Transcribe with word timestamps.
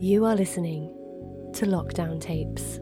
You 0.00 0.26
are 0.26 0.36
listening 0.36 0.94
to 1.54 1.66
Lockdown 1.66 2.20
Tapes. 2.20 2.78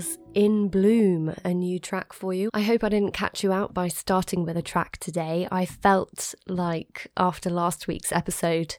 Was 0.00 0.18
In 0.32 0.68
Bloom, 0.68 1.34
a 1.44 1.52
new 1.52 1.78
track 1.78 2.14
for 2.14 2.32
you. 2.32 2.48
I 2.54 2.62
hope 2.62 2.82
I 2.82 2.88
didn't 2.88 3.12
catch 3.12 3.44
you 3.44 3.52
out 3.52 3.74
by 3.74 3.88
starting 3.88 4.46
with 4.46 4.56
a 4.56 4.62
track 4.62 4.96
today. 4.96 5.46
I 5.52 5.66
felt 5.66 6.34
like 6.46 7.10
after 7.18 7.50
last 7.50 7.86
week's 7.86 8.10
episode, 8.10 8.76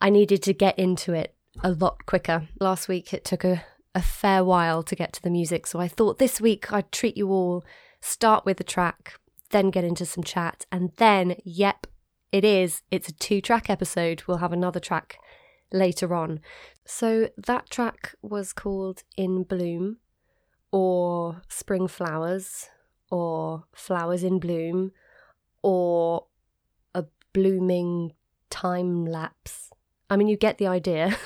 I 0.00 0.10
needed 0.10 0.42
to 0.42 0.52
get 0.52 0.76
into 0.80 1.12
it 1.12 1.36
a 1.62 1.70
lot 1.70 2.06
quicker. 2.06 2.48
Last 2.58 2.88
week 2.88 3.14
it 3.14 3.24
took 3.24 3.44
a, 3.44 3.64
a 3.94 4.02
fair 4.02 4.42
while 4.42 4.82
to 4.82 4.96
get 4.96 5.12
to 5.12 5.22
the 5.22 5.30
music, 5.30 5.64
so 5.64 5.78
I 5.78 5.86
thought 5.86 6.18
this 6.18 6.40
week 6.40 6.72
I'd 6.72 6.90
treat 6.90 7.16
you 7.16 7.28
all, 7.28 7.64
start 8.00 8.44
with 8.44 8.56
the 8.56 8.64
track, 8.64 9.20
then 9.50 9.70
get 9.70 9.84
into 9.84 10.04
some 10.04 10.24
chat, 10.24 10.66
and 10.72 10.90
then, 10.96 11.36
yep, 11.44 11.86
it 12.32 12.44
is. 12.44 12.82
It's 12.90 13.08
a 13.08 13.14
two 13.14 13.40
track 13.40 13.70
episode. 13.70 14.24
We'll 14.26 14.38
have 14.38 14.52
another 14.52 14.80
track 14.80 15.18
later 15.72 16.16
on. 16.16 16.40
So 16.84 17.28
that 17.36 17.70
track 17.70 18.16
was 18.22 18.52
called 18.52 19.04
In 19.16 19.44
Bloom, 19.44 19.98
or 20.76 21.40
Spring 21.48 21.88
Flowers, 21.88 22.68
or 23.10 23.64
Flowers 23.74 24.22
in 24.22 24.38
Bloom, 24.38 24.92
or 25.62 26.26
a 26.94 27.06
blooming 27.32 28.12
time 28.50 29.06
lapse. 29.06 29.70
I 30.10 30.18
mean, 30.18 30.28
you 30.28 30.36
get 30.36 30.58
the 30.58 30.66
idea. 30.66 31.16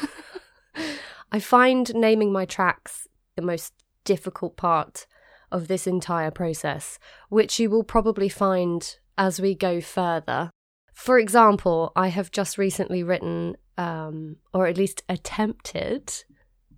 I 1.32 1.40
find 1.40 1.92
naming 1.96 2.30
my 2.32 2.44
tracks 2.44 3.08
the 3.34 3.42
most 3.42 3.72
difficult 4.04 4.56
part 4.56 5.08
of 5.50 5.66
this 5.66 5.84
entire 5.84 6.30
process, 6.30 7.00
which 7.28 7.58
you 7.58 7.70
will 7.70 7.82
probably 7.82 8.28
find 8.28 8.98
as 9.18 9.40
we 9.40 9.56
go 9.56 9.80
further. 9.80 10.52
For 10.94 11.18
example, 11.18 11.90
I 11.96 12.06
have 12.06 12.30
just 12.30 12.56
recently 12.56 13.02
written 13.02 13.56
um, 13.76 14.36
or 14.54 14.68
at 14.68 14.76
least 14.76 15.02
attempted. 15.08 16.22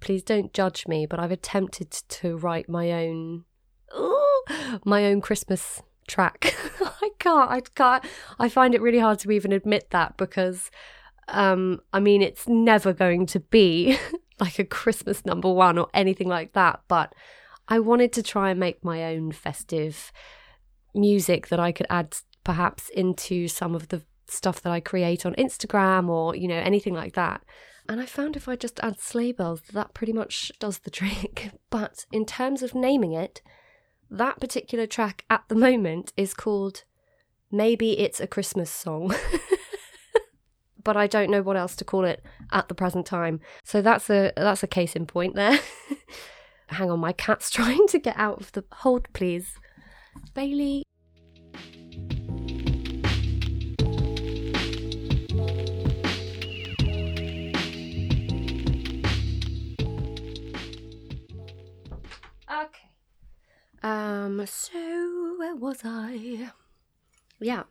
Please 0.02 0.24
don't 0.24 0.52
judge 0.52 0.88
me, 0.88 1.06
but 1.06 1.20
I've 1.20 1.30
attempted 1.30 1.92
to 1.92 2.36
write 2.36 2.68
my 2.68 2.90
own, 2.90 3.44
my 4.84 5.06
own 5.06 5.20
Christmas 5.20 5.80
track. 6.08 6.56
I 6.80 7.10
can't. 7.20 7.48
I 7.48 7.60
can't. 7.60 8.04
I 8.40 8.48
find 8.48 8.74
it 8.74 8.82
really 8.82 8.98
hard 8.98 9.20
to 9.20 9.30
even 9.30 9.52
admit 9.52 9.90
that 9.90 10.16
because, 10.16 10.72
um, 11.28 11.80
I 11.92 12.00
mean, 12.00 12.20
it's 12.20 12.48
never 12.48 12.92
going 12.92 13.26
to 13.26 13.38
be 13.38 13.96
like 14.40 14.58
a 14.58 14.64
Christmas 14.64 15.24
number 15.24 15.52
one 15.52 15.78
or 15.78 15.88
anything 15.94 16.28
like 16.28 16.52
that. 16.54 16.80
But 16.88 17.14
I 17.69 17.78
wanted 17.78 18.12
to 18.14 18.24
try 18.24 18.50
and 18.50 18.58
make 18.58 18.84
my 18.84 19.04
own 19.04 19.30
festive 19.30 20.12
music 20.96 21.46
that 21.46 21.60
I 21.60 21.70
could 21.70 21.86
add 21.88 22.16
perhaps 22.42 22.88
into 22.88 23.46
some 23.46 23.76
of 23.76 23.86
the 23.86 24.02
stuff 24.26 24.62
that 24.62 24.72
I 24.72 24.80
create 24.80 25.24
on 25.24 25.34
Instagram 25.34 26.08
or, 26.08 26.34
you 26.34 26.48
know, 26.48 26.56
anything 26.58 26.92
like 26.92 27.14
that. 27.14 27.42
And 27.88 28.00
I 28.00 28.06
found 28.06 28.37
if 28.37 28.48
I 28.48 28.56
just 28.56 28.81
add 28.81 29.00
sleigh 29.00 29.32
bells, 29.32 29.62
that 29.72 29.94
pretty 29.94 30.12
much 30.12 30.53
does 30.59 30.78
the 30.78 30.91
trick. 30.91 31.50
But 31.70 32.04
in 32.12 32.26
terms 32.26 32.62
of 32.62 32.75
naming 32.75 33.15
it, 33.15 33.41
that 34.11 34.40
particular 34.40 34.87
track 34.87 35.25
at 35.31 35.43
the 35.49 35.55
moment 35.55 36.12
is 36.19 36.34
called 36.34 36.84
Maybe 37.50 37.99
It's 37.99 38.20
a 38.20 38.26
Christmas 38.26 38.70
Song. 38.70 39.14
but 40.84 40.96
I 40.96 41.06
don't 41.06 41.31
know 41.31 41.43
what 41.43 41.56
else 41.56 41.75
to 41.76 41.84
call 41.84 42.05
it 42.05 42.23
at 42.50 42.69
the 42.69 42.75
present 42.75 43.06
time. 43.06 43.40
So 43.64 43.82
that's 43.82 44.11
a 44.11 44.32
that's 44.37 44.62
a 44.62 44.67
case 44.67 44.94
in 44.94 45.06
point 45.06 45.35
there. 45.35 45.58
Hang 46.67 46.90
on, 46.90 47.00
my 47.00 47.12
cat's 47.12 47.50
trying 47.50 47.87
to 47.88 47.99
get 47.99 48.17
out 48.17 48.40
of 48.40 48.52
the 48.52 48.64
hold, 48.73 49.08
please. 49.12 49.58
Bailey, 50.35 50.85
Um, 63.82 64.44
so 64.46 65.34
where 65.38 65.56
was 65.56 65.81
I? 65.84 66.50
Yeah. 67.40 67.64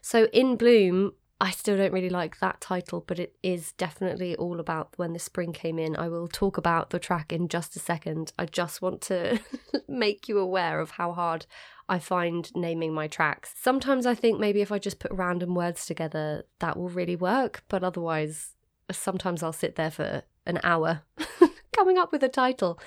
So 0.00 0.26
in 0.26 0.56
Bloom, 0.56 1.12
I 1.40 1.50
still 1.50 1.76
don't 1.76 1.92
really 1.92 2.10
like 2.10 2.38
that 2.40 2.60
title, 2.60 3.02
but 3.06 3.18
it 3.18 3.34
is 3.42 3.72
definitely 3.72 4.36
all 4.36 4.60
about 4.60 4.90
when 4.96 5.14
the 5.14 5.18
spring 5.18 5.52
came 5.52 5.78
in. 5.78 5.96
I 5.96 6.08
will 6.08 6.28
talk 6.28 6.58
about 6.58 6.90
the 6.90 6.98
track 6.98 7.32
in 7.32 7.48
just 7.48 7.74
a 7.76 7.78
second. 7.78 8.32
I 8.38 8.44
just 8.44 8.82
want 8.82 9.00
to 9.02 9.40
make 9.88 10.28
you 10.28 10.38
aware 10.38 10.80
of 10.80 10.92
how 10.92 11.12
hard 11.12 11.46
I 11.88 11.98
find 11.98 12.54
naming 12.54 12.92
my 12.92 13.08
tracks. 13.08 13.54
Sometimes 13.56 14.04
I 14.04 14.14
think 14.14 14.38
maybe 14.38 14.60
if 14.60 14.70
I 14.70 14.78
just 14.78 14.98
put 14.98 15.10
random 15.12 15.54
words 15.54 15.86
together, 15.86 16.44
that 16.58 16.76
will 16.76 16.90
really 16.90 17.16
work, 17.16 17.64
but 17.68 17.82
otherwise, 17.82 18.54
sometimes 18.92 19.42
I'll 19.42 19.52
sit 19.52 19.76
there 19.76 19.90
for 19.90 20.22
an 20.46 20.60
hour 20.62 21.02
coming 21.72 21.96
up 21.96 22.12
with 22.12 22.22
a 22.22 22.28
title. 22.28 22.78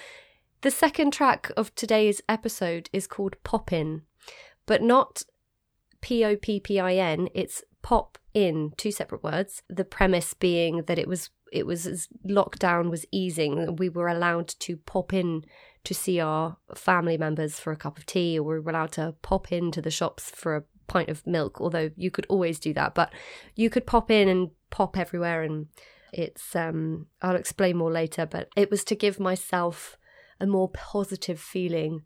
The 0.63 0.71
second 0.71 1.11
track 1.11 1.51
of 1.57 1.75
today's 1.75 2.21
episode 2.29 2.89
is 2.93 3.05
called 3.05 3.35
Poppin, 3.43 4.03
but 4.65 4.81
not 4.81 5.23
P 5.99 6.23
O 6.23 6.37
P 6.37 6.61
P 6.61 6.79
I 6.79 6.93
N, 6.93 7.27
it's 7.33 7.65
pop 7.81 8.17
in, 8.33 8.71
two 8.77 8.89
separate 8.89 9.23
words. 9.23 9.61
The 9.67 9.83
premise 9.83 10.33
being 10.33 10.83
that 10.83 10.97
it 10.97 11.05
was 11.05 11.31
it 11.51 11.65
was 11.67 11.85
as 11.85 12.07
lockdown 12.25 12.89
was 12.89 13.05
easing, 13.11 13.75
we 13.75 13.89
were 13.89 14.07
allowed 14.07 14.47
to 14.59 14.77
pop 14.77 15.11
in 15.11 15.43
to 15.83 15.93
see 15.93 16.21
our 16.21 16.55
family 16.73 17.17
members 17.17 17.59
for 17.59 17.73
a 17.73 17.77
cup 17.77 17.97
of 17.97 18.05
tea, 18.05 18.39
or 18.39 18.43
we 18.45 18.59
were 18.61 18.71
allowed 18.71 18.93
to 18.93 19.15
pop 19.21 19.51
into 19.51 19.81
the 19.81 19.91
shops 19.91 20.29
for 20.29 20.55
a 20.55 20.63
pint 20.87 21.09
of 21.09 21.27
milk, 21.27 21.59
although 21.59 21.91
you 21.97 22.09
could 22.09 22.25
always 22.29 22.57
do 22.57 22.73
that, 22.73 22.95
but 22.95 23.11
you 23.57 23.69
could 23.69 23.85
pop 23.85 24.09
in 24.09 24.29
and 24.29 24.51
pop 24.69 24.97
everywhere 24.97 25.43
and 25.43 25.67
it's 26.13 26.55
um 26.55 27.07
I'll 27.21 27.35
explain 27.35 27.75
more 27.75 27.91
later, 27.91 28.25
but 28.25 28.47
it 28.55 28.71
was 28.71 28.85
to 28.85 28.95
give 28.95 29.19
myself 29.19 29.97
a 30.43 30.47
more 30.47 30.69
positive 30.69 31.39
feeling 31.39 32.03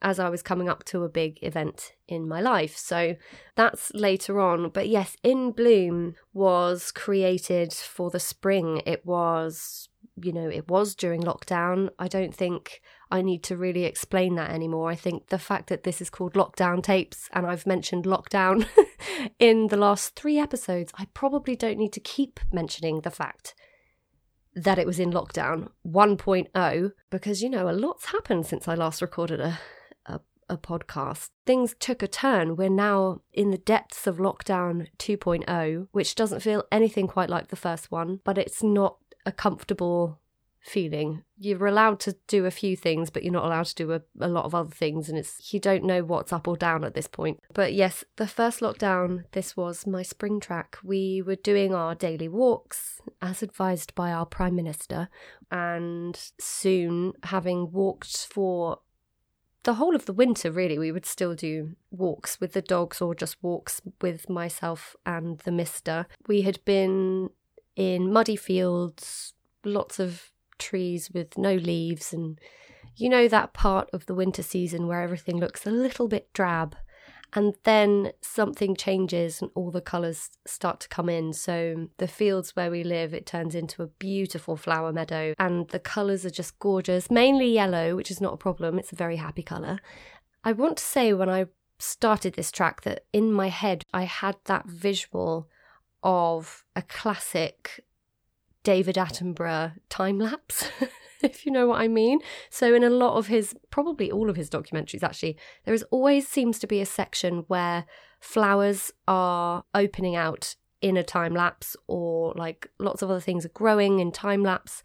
as 0.00 0.20
I 0.20 0.28
was 0.28 0.40
coming 0.40 0.68
up 0.68 0.84
to 0.84 1.02
a 1.02 1.08
big 1.08 1.42
event 1.42 1.94
in 2.06 2.28
my 2.28 2.40
life. 2.40 2.76
So 2.76 3.16
that's 3.56 3.92
later 3.92 4.40
on. 4.40 4.68
But 4.68 4.88
yes, 4.88 5.16
In 5.24 5.50
Bloom 5.50 6.14
was 6.32 6.92
created 6.92 7.72
for 7.72 8.10
the 8.10 8.20
spring. 8.20 8.82
It 8.86 9.04
was, 9.04 9.88
you 10.22 10.32
know, 10.32 10.48
it 10.48 10.68
was 10.68 10.94
during 10.94 11.22
lockdown. 11.22 11.88
I 11.98 12.06
don't 12.06 12.34
think 12.34 12.82
I 13.10 13.20
need 13.20 13.42
to 13.44 13.56
really 13.56 13.84
explain 13.84 14.36
that 14.36 14.50
anymore. 14.50 14.90
I 14.90 14.94
think 14.94 15.28
the 15.28 15.40
fact 15.40 15.68
that 15.70 15.82
this 15.82 16.00
is 16.00 16.10
called 16.10 16.34
Lockdown 16.34 16.84
Tapes 16.84 17.28
and 17.32 17.44
I've 17.44 17.66
mentioned 17.66 18.04
lockdown 18.04 18.66
in 19.40 19.68
the 19.68 19.76
last 19.76 20.14
three 20.14 20.38
episodes, 20.38 20.92
I 20.96 21.06
probably 21.14 21.56
don't 21.56 21.78
need 21.78 21.94
to 21.94 22.00
keep 22.00 22.38
mentioning 22.52 23.00
the 23.00 23.10
fact 23.10 23.56
that 24.56 24.78
it 24.78 24.86
was 24.86 24.98
in 24.98 25.12
lockdown 25.12 25.68
1.0 25.86 26.92
because 27.10 27.42
you 27.42 27.48
know 27.48 27.68
a 27.68 27.72
lot's 27.72 28.06
happened 28.06 28.46
since 28.46 28.66
I 28.66 28.74
last 28.74 29.00
recorded 29.00 29.40
a 29.40 29.60
a 30.48 30.56
podcast. 30.56 31.30
Things 31.44 31.74
took 31.78 32.02
a 32.02 32.08
turn. 32.08 32.56
We're 32.56 32.70
now 32.70 33.20
in 33.32 33.50
the 33.50 33.58
depths 33.58 34.06
of 34.06 34.18
lockdown 34.18 34.88
2.0, 34.98 35.88
which 35.92 36.14
doesn't 36.14 36.40
feel 36.40 36.64
anything 36.70 37.06
quite 37.06 37.30
like 37.30 37.48
the 37.48 37.56
first 37.56 37.90
one, 37.90 38.20
but 38.24 38.38
it's 38.38 38.62
not 38.62 38.98
a 39.24 39.32
comfortable 39.32 40.20
feeling. 40.66 41.22
You're 41.38 41.66
allowed 41.66 42.00
to 42.00 42.16
do 42.26 42.44
a 42.44 42.50
few 42.50 42.76
things, 42.76 43.10
but 43.10 43.22
you're 43.22 43.32
not 43.32 43.44
allowed 43.44 43.66
to 43.66 43.74
do 43.74 43.92
a, 43.92 44.00
a 44.20 44.28
lot 44.28 44.44
of 44.44 44.54
other 44.54 44.74
things, 44.74 45.08
and 45.08 45.16
it's 45.16 45.52
you 45.52 45.60
don't 45.60 45.84
know 45.84 46.02
what's 46.02 46.32
up 46.32 46.48
or 46.48 46.56
down 46.56 46.84
at 46.84 46.94
this 46.94 47.06
point. 47.06 47.40
But 47.54 47.72
yes, 47.72 48.04
the 48.16 48.26
first 48.26 48.60
lockdown, 48.60 49.24
this 49.32 49.56
was 49.56 49.86
my 49.86 50.02
spring 50.02 50.40
track. 50.40 50.78
We 50.82 51.22
were 51.22 51.36
doing 51.36 51.74
our 51.74 51.94
daily 51.94 52.28
walks 52.28 53.00
as 53.22 53.42
advised 53.42 53.94
by 53.94 54.12
our 54.12 54.26
Prime 54.26 54.56
Minister, 54.56 55.08
and 55.50 56.18
soon 56.38 57.12
having 57.22 57.70
walked 57.70 58.26
for 58.26 58.80
the 59.62 59.74
whole 59.74 59.96
of 59.96 60.06
the 60.06 60.12
winter, 60.12 60.52
really, 60.52 60.78
we 60.78 60.92
would 60.92 61.04
still 61.06 61.34
do 61.34 61.74
walks 61.90 62.40
with 62.40 62.52
the 62.52 62.62
dogs 62.62 63.00
or 63.00 63.16
just 63.16 63.42
walks 63.42 63.82
with 64.00 64.30
myself 64.30 64.94
and 65.04 65.40
the 65.40 65.50
mister. 65.50 66.06
We 66.28 66.42
had 66.42 66.64
been 66.64 67.30
in 67.74 68.12
muddy 68.12 68.36
fields, 68.36 69.34
lots 69.64 69.98
of 69.98 70.30
trees 70.58 71.10
with 71.12 71.36
no 71.38 71.54
leaves, 71.54 72.12
and 72.12 72.38
you 72.96 73.08
know 73.08 73.28
that 73.28 73.52
part 73.52 73.88
of 73.92 74.06
the 74.06 74.14
winter 74.14 74.42
season 74.42 74.86
where 74.86 75.02
everything 75.02 75.38
looks 75.38 75.66
a 75.66 75.70
little 75.70 76.08
bit 76.08 76.32
drab 76.32 76.76
and 77.32 77.54
then 77.64 78.12
something 78.20 78.74
changes 78.74 79.42
and 79.42 79.50
all 79.54 79.70
the 79.70 79.80
colours 79.80 80.30
start 80.46 80.80
to 80.80 80.88
come 80.88 81.08
in. 81.08 81.32
So 81.32 81.88
the 81.98 82.08
fields 82.08 82.56
where 82.56 82.70
we 82.70 82.84
live, 82.84 83.12
it 83.12 83.26
turns 83.26 83.54
into 83.54 83.82
a 83.82 83.88
beautiful 83.88 84.56
flower 84.56 84.92
meadow, 84.92 85.34
and 85.38 85.68
the 85.68 85.78
colours 85.78 86.24
are 86.24 86.30
just 86.30 86.58
gorgeous. 86.58 87.10
Mainly 87.10 87.52
yellow, 87.52 87.96
which 87.96 88.10
is 88.10 88.20
not 88.20 88.34
a 88.34 88.38
problem. 88.38 88.78
It's 88.78 88.92
a 88.92 88.96
very 88.96 89.16
happy 89.16 89.42
colour. 89.42 89.80
I 90.44 90.52
want 90.52 90.78
to 90.78 90.84
say 90.84 91.12
when 91.12 91.28
I 91.28 91.46
started 91.78 92.34
this 92.34 92.50
track 92.50 92.82
that 92.82 93.04
in 93.12 93.30
my 93.32 93.48
head 93.48 93.82
I 93.92 94.04
had 94.04 94.36
that 94.44 94.66
visual 94.66 95.48
of 96.02 96.64
a 96.74 96.82
classic 96.82 97.84
David 98.66 98.96
Attenborough 98.96 99.74
time 99.88 100.18
lapse. 100.18 100.68
if 101.22 101.46
you 101.46 101.52
know 101.52 101.68
what 101.68 101.80
I 101.80 101.86
mean. 101.86 102.18
So, 102.50 102.74
in 102.74 102.82
a 102.82 102.90
lot 102.90 103.16
of 103.16 103.28
his, 103.28 103.54
probably 103.70 104.10
all 104.10 104.28
of 104.28 104.34
his 104.34 104.50
documentaries, 104.50 105.04
actually, 105.04 105.36
there 105.64 105.72
is 105.72 105.84
always 105.92 106.26
seems 106.26 106.58
to 106.58 106.66
be 106.66 106.80
a 106.80 106.86
section 106.86 107.44
where 107.46 107.84
flowers 108.18 108.90
are 109.06 109.62
opening 109.72 110.16
out 110.16 110.56
in 110.82 110.96
a 110.96 111.04
time 111.04 111.32
lapse, 111.32 111.76
or 111.86 112.34
like 112.36 112.68
lots 112.80 113.02
of 113.02 113.10
other 113.10 113.20
things 113.20 113.46
are 113.46 113.50
growing 113.50 114.00
in 114.00 114.10
time 114.10 114.42
lapse. 114.42 114.82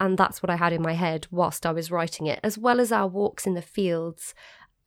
And 0.00 0.16
that's 0.16 0.42
what 0.42 0.48
I 0.48 0.56
had 0.56 0.72
in 0.72 0.80
my 0.80 0.94
head 0.94 1.26
whilst 1.30 1.66
I 1.66 1.72
was 1.72 1.90
writing 1.90 2.26
it, 2.26 2.40
as 2.42 2.56
well 2.56 2.80
as 2.80 2.90
our 2.90 3.06
walks 3.06 3.46
in 3.46 3.52
the 3.52 3.60
fields 3.60 4.34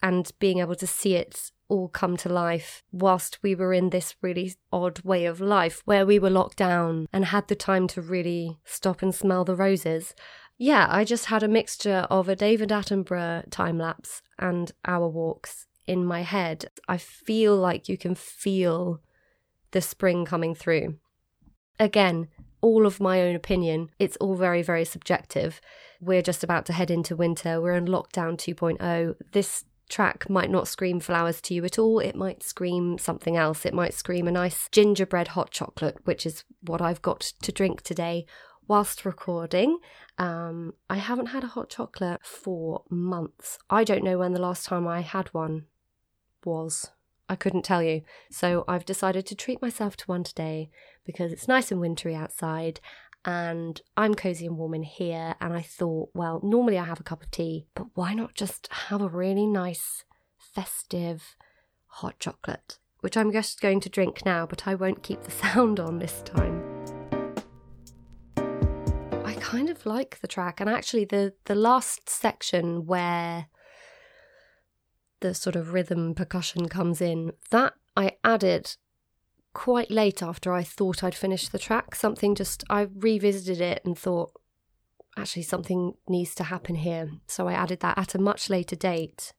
and 0.04 0.32
being 0.38 0.60
able 0.60 0.76
to 0.76 0.86
see 0.86 1.16
it 1.16 1.50
all 1.70 1.88
come 1.88 2.18
to 2.18 2.30
life 2.30 2.84
whilst 2.92 3.42
we 3.42 3.56
were 3.56 3.74
in 3.74 3.90
this 3.90 4.16
really 4.22 4.54
odd 4.72 5.00
way 5.00 5.26
of 5.26 5.40
life 5.40 5.82
where 5.86 6.06
we 6.06 6.20
were 6.20 6.30
locked 6.30 6.58
down 6.58 7.08
and 7.14 7.26
had 7.26 7.48
the 7.48 7.56
time 7.56 7.88
to 7.88 8.02
really 8.02 8.60
stop 8.66 9.02
and 9.02 9.16
smell 9.16 9.46
the 9.46 9.56
roses. 9.56 10.14
Yeah, 10.58 10.88
I 10.90 11.06
just 11.06 11.28
had 11.28 11.42
a 11.42 11.48
mixture 11.48 12.06
of 12.12 12.28
a 12.28 12.36
David 12.36 12.70
Attenborough 12.70 13.50
time 13.50 13.80
lapse 13.80 14.22
and 14.38 14.72
our 14.86 15.08
walks 15.08 15.66
in 15.88 16.06
my 16.06 16.22
head. 16.22 16.66
I 16.88 16.98
feel 16.98 17.56
like 17.56 17.88
you 17.88 17.98
can 17.98 18.14
feel 18.14 19.00
the 19.72 19.82
spring 19.82 20.26
coming 20.26 20.54
through. 20.54 20.98
Again, 21.80 22.28
all 22.62 22.86
of 22.86 23.00
my 23.00 23.22
own 23.22 23.36
opinion. 23.36 23.90
It's 24.00 24.16
all 24.18 24.36
very, 24.36 24.62
very 24.62 24.86
subjective. 24.86 25.60
We're 26.00 26.22
just 26.22 26.44
about 26.44 26.66
to 26.68 26.74
head 26.74 26.92
into 26.92 27.16
winter. 27.16 27.60
We're 27.60 27.76
in 27.76 27.86
lockdown 27.86 28.38
2.0. 28.38 29.16
This 29.32 29.66
track 29.94 30.28
might 30.28 30.50
not 30.50 30.68
scream 30.68 31.00
flowers 31.00 31.40
to 31.42 31.54
you 31.54 31.63
at 31.63 31.78
all. 31.78 32.00
It 32.00 32.16
might 32.16 32.42
scream 32.42 32.98
something 32.98 33.38
else. 33.38 33.63
It 33.63 33.75
might 33.75 33.94
scream 33.94 34.28
a 34.28 34.31
nice 34.31 34.68
gingerbread 34.72 35.30
hot 35.30 35.51
chocolate, 35.51 35.98
which 36.04 36.25
is 36.25 36.44
what 36.62 36.81
I've 36.81 37.01
got 37.04 37.19
to 37.44 37.51
drink 37.51 37.84
today 37.84 38.25
whilst 38.68 39.06
recording. 39.06 39.78
Um, 40.18 40.74
I 40.90 40.95
haven't 40.95 41.28
had 41.28 41.44
a 41.44 41.54
hot 41.56 41.69
chocolate 41.69 42.22
for 42.25 42.84
months. 42.90 43.60
I 43.69 43.84
don't 43.84 44.04
know 44.04 44.18
when 44.18 44.34
the 44.34 44.42
last 44.42 44.66
time 44.66 44.88
I 44.88 45.01
had 45.01 45.28
one 45.28 45.66
was. 46.44 46.89
I 47.29 47.36
couldn't 47.36 47.63
tell 47.63 47.84
you. 47.84 48.01
So 48.32 48.65
I've 48.68 48.86
decided 48.86 49.27
to 49.27 49.36
treat 49.36 49.62
myself 49.62 49.96
to 49.98 50.06
one 50.06 50.24
today 50.24 50.72
because 51.06 51.32
it's 51.32 51.48
nice 51.48 51.72
and 51.72 51.79
wintry 51.79 52.15
outside 52.15 52.79
and 53.25 53.82
I'm 53.96 54.15
cozy 54.15 54.46
and 54.46 54.58
warm 54.58 54.74
in 54.74 54.84
here. 54.84 55.36
And 55.39 55.53
I 55.53 55.62
thought, 55.62 56.10
well, 56.13 56.39
normally 56.44 56.77
I 56.77 56.86
have 56.86 57.00
a 57.00 57.03
cup 57.03 57.24
of 57.24 57.32
tea, 57.32 57.68
but 57.75 57.88
why 57.94 58.13
not 58.13 58.34
just 58.36 58.68
have 58.72 59.01
a 59.01 59.08
really 59.08 59.46
nice, 59.48 60.03
festive 60.38 61.36
hot 61.88 62.20
chocolate? 62.20 62.80
Which 63.00 63.18
I'm 63.18 63.32
just 63.32 63.62
going 63.62 63.80
to 63.82 63.89
drink 63.89 64.25
now, 64.25 64.46
but 64.46 64.68
I 64.68 64.75
won't 64.75 65.03
keep 65.03 65.24
the 65.24 65.32
sound 65.44 65.80
on 65.80 66.00
this 66.00 66.22
time 66.24 66.74
I 69.34 69.36
kind 69.39 69.70
of 69.70 69.86
like 69.86 70.20
the 70.20 70.27
track, 70.27 70.60
and 70.60 70.70
actually 70.70 71.06
the 71.06 71.34
the 71.46 71.56
last 71.56 72.10
section 72.10 72.86
where 72.86 73.48
the 75.22 75.34
sort 75.34 75.56
of 75.56 75.74
rhythm 75.74 76.13
percussion 76.13 76.68
comes 76.68 77.01
in, 77.01 77.32
that 77.50 77.74
I 77.96 78.18
added 78.24 78.75
quite 79.53 79.91
late 79.91 80.22
after 80.22 80.53
I 80.53 80.63
thought 80.63 81.03
I'd 81.03 81.15
finished 81.15 81.51
the 81.51 81.60
track. 81.60 81.95
Something 81.95 82.36
just 82.36 82.63
I 82.69 82.88
revisited 82.95 83.62
it 83.62 83.81
and 83.86 83.98
thought 83.98 84.31
actually 85.17 85.43
something 85.43 85.93
needs 86.07 86.33
to 86.36 86.43
happen 86.43 86.75
here. 86.75 87.12
So 87.27 87.48
I 87.48 87.53
added 87.53 87.79
that 87.81 87.98
at 87.98 88.15
a 88.15 88.19
much 88.22 88.50
later 88.50 88.75
date. 88.75 89.33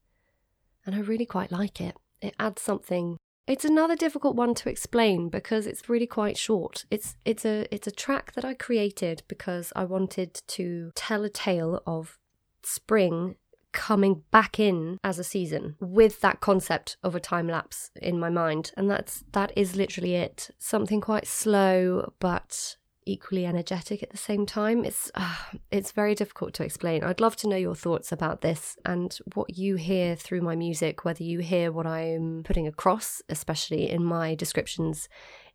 And 0.87 0.94
I 0.94 1.00
really 1.00 1.26
quite 1.26 1.50
like 1.50 1.80
it. 1.80 1.97
It 2.21 2.35
adds 2.38 2.62
something 2.62 3.18
it's 3.47 3.64
another 3.64 3.94
difficult 3.94 4.37
one 4.37 4.54
to 4.54 4.71
explain 4.71 5.28
because 5.28 5.66
it's 5.66 5.88
really 5.88 6.06
quite 6.06 6.38
short. 6.38 6.87
It's 6.90 7.16
it's 7.25 7.44
a 7.44 7.66
it's 7.71 7.87
a 7.87 7.92
track 7.92 8.33
that 8.35 8.44
I 8.44 8.54
created 8.54 9.23
because 9.28 9.73
I 9.76 9.85
wanted 9.85 10.40
to 10.47 10.92
tell 10.94 11.25
a 11.25 11.28
tale 11.28 11.83
of 11.87 12.18
spring 12.62 13.37
coming 13.75 14.23
back 14.31 14.59
in 14.59 14.99
as 15.04 15.19
a 15.19 15.25
season 15.25 15.76
with 15.81 16.21
that 16.21 16.40
concept 16.40 16.97
of 17.02 17.14
a 17.14 17.21
time 17.21 17.49
lapse 17.49 17.90
in 18.00 18.19
my 18.19 18.31
mind 18.31 18.71
and 18.76 18.88
that's 18.88 19.25
that 19.33 19.52
is 19.57 19.76
literally 19.76 20.14
it 20.14 20.50
something 20.59 21.00
quite 21.00 21.26
slow 21.26 22.12
but 22.21 22.76
equally 23.07 23.45
energetic 23.45 24.02
at 24.02 24.11
the 24.11 24.16
same 24.16 24.47
time. 24.47 24.85
It's 24.85 25.11
uh, 25.14 25.35
it's 25.71 25.93
very 25.93 26.14
difficult 26.14 26.54
to 26.54 26.64
explain. 26.64 27.04
I'd 27.04 27.21
love 27.21 27.37
to 27.37 27.49
know 27.49 27.57
your 27.57 27.75
thoughts 27.75 28.12
about 28.12 28.40
this 28.40 28.76
and 28.85 29.16
what 29.35 29.57
you 29.57 29.76
hear 29.76 30.16
through 30.16 30.40
my 30.40 30.57
music, 30.57 31.04
whether 31.04 31.23
you 31.23 31.40
hear 31.40 31.71
what 31.71 31.87
I'm 31.87 32.43
putting 32.45 32.66
across, 32.66 33.23
especially 33.28 33.90
in 33.90 34.04
my 34.04 34.35
descriptions 34.35 35.09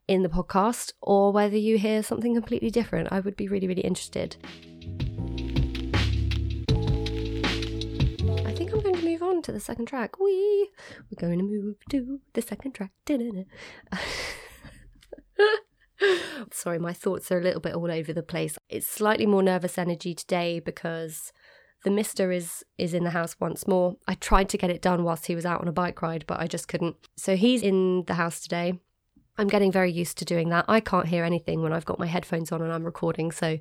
in 0.07 0.23
the 0.23 0.29
podcast, 0.29 0.93
or 1.01 1.31
whether 1.31 1.57
you 1.57 1.77
hear 1.77 2.01
something 2.03 2.33
completely 2.33 2.69
different. 2.69 3.09
I 3.11 3.19
would 3.19 3.35
be 3.35 3.47
really 3.47 3.67
really 3.67 3.81
interested. 3.81 4.35
Move 9.19 9.29
on 9.29 9.41
to 9.43 9.51
the 9.51 9.59
second 9.59 9.85
track. 9.85 10.19
We 10.19 10.69
we're 11.09 11.27
going 11.27 11.39
to 11.39 11.45
move 11.45 11.75
to 11.89 12.19
the 12.33 12.41
second 12.41 12.73
track. 12.73 12.91
Sorry, 16.51 16.79
my 16.79 16.93
thoughts 16.93 17.31
are 17.31 17.39
a 17.39 17.43
little 17.43 17.59
bit 17.59 17.75
all 17.75 17.91
over 17.91 18.13
the 18.13 18.23
place. 18.23 18.57
It's 18.69 18.87
slightly 18.87 19.25
more 19.25 19.43
nervous 19.43 19.77
energy 19.77 20.15
today 20.15 20.59
because 20.59 21.33
the 21.83 21.91
mister 21.91 22.31
is 22.31 22.63
is 22.77 22.93
in 22.93 23.03
the 23.03 23.09
house 23.11 23.35
once 23.39 23.67
more. 23.67 23.95
I 24.07 24.15
tried 24.15 24.49
to 24.49 24.57
get 24.57 24.69
it 24.69 24.81
done 24.81 25.03
whilst 25.03 25.27
he 25.27 25.35
was 25.35 25.45
out 25.45 25.61
on 25.61 25.67
a 25.67 25.73
bike 25.73 26.01
ride, 26.01 26.25
but 26.27 26.39
I 26.39 26.47
just 26.47 26.67
couldn't. 26.67 26.95
So 27.17 27.35
he's 27.35 27.61
in 27.61 28.05
the 28.07 28.15
house 28.15 28.39
today. 28.39 28.79
I'm 29.37 29.47
getting 29.47 29.71
very 29.71 29.91
used 29.91 30.17
to 30.17 30.25
doing 30.25 30.49
that. 30.49 30.65
I 30.67 30.81
can't 30.81 31.07
hear 31.07 31.23
anything 31.23 31.61
when 31.61 31.71
I've 31.71 31.85
got 31.85 31.97
my 31.97 32.07
headphones 32.07 32.51
on 32.51 32.61
and 32.61 32.73
I'm 32.73 32.83
recording, 32.83 33.31
so 33.31 33.57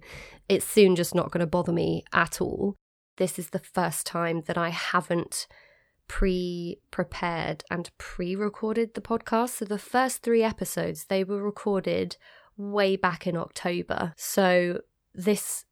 it's 0.48 0.64
soon 0.64 0.96
just 0.96 1.14
not 1.14 1.30
going 1.30 1.40
to 1.40 1.46
bother 1.46 1.72
me 1.72 2.02
at 2.12 2.40
all. 2.40 2.74
This 3.18 3.38
is 3.38 3.50
the 3.50 3.58
first 3.58 4.06
time 4.06 4.42
that 4.46 4.56
I 4.56 4.70
haven't 4.70 5.46
pre 6.06 6.78
prepared 6.90 7.64
and 7.70 7.90
pre 7.98 8.34
recorded 8.34 8.94
the 8.94 9.00
podcast. 9.00 9.50
So 9.50 9.64
the 9.64 9.78
first 9.78 10.22
three 10.22 10.42
episodes, 10.42 11.04
they 11.04 11.24
were 11.24 11.42
recorded 11.42 12.16
way 12.56 12.96
back 12.96 13.26
in 13.26 13.36
October. 13.36 14.14
So 14.16 14.80
this 15.14 15.64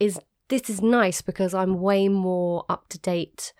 is 0.00 0.18
this 0.48 0.70
is 0.70 0.80
nice 0.80 1.22
because 1.22 1.54
I'm 1.54 1.80
way 1.80 2.08
more 2.08 2.64
up 2.68 2.88
to 2.90 2.98
date 2.98 3.52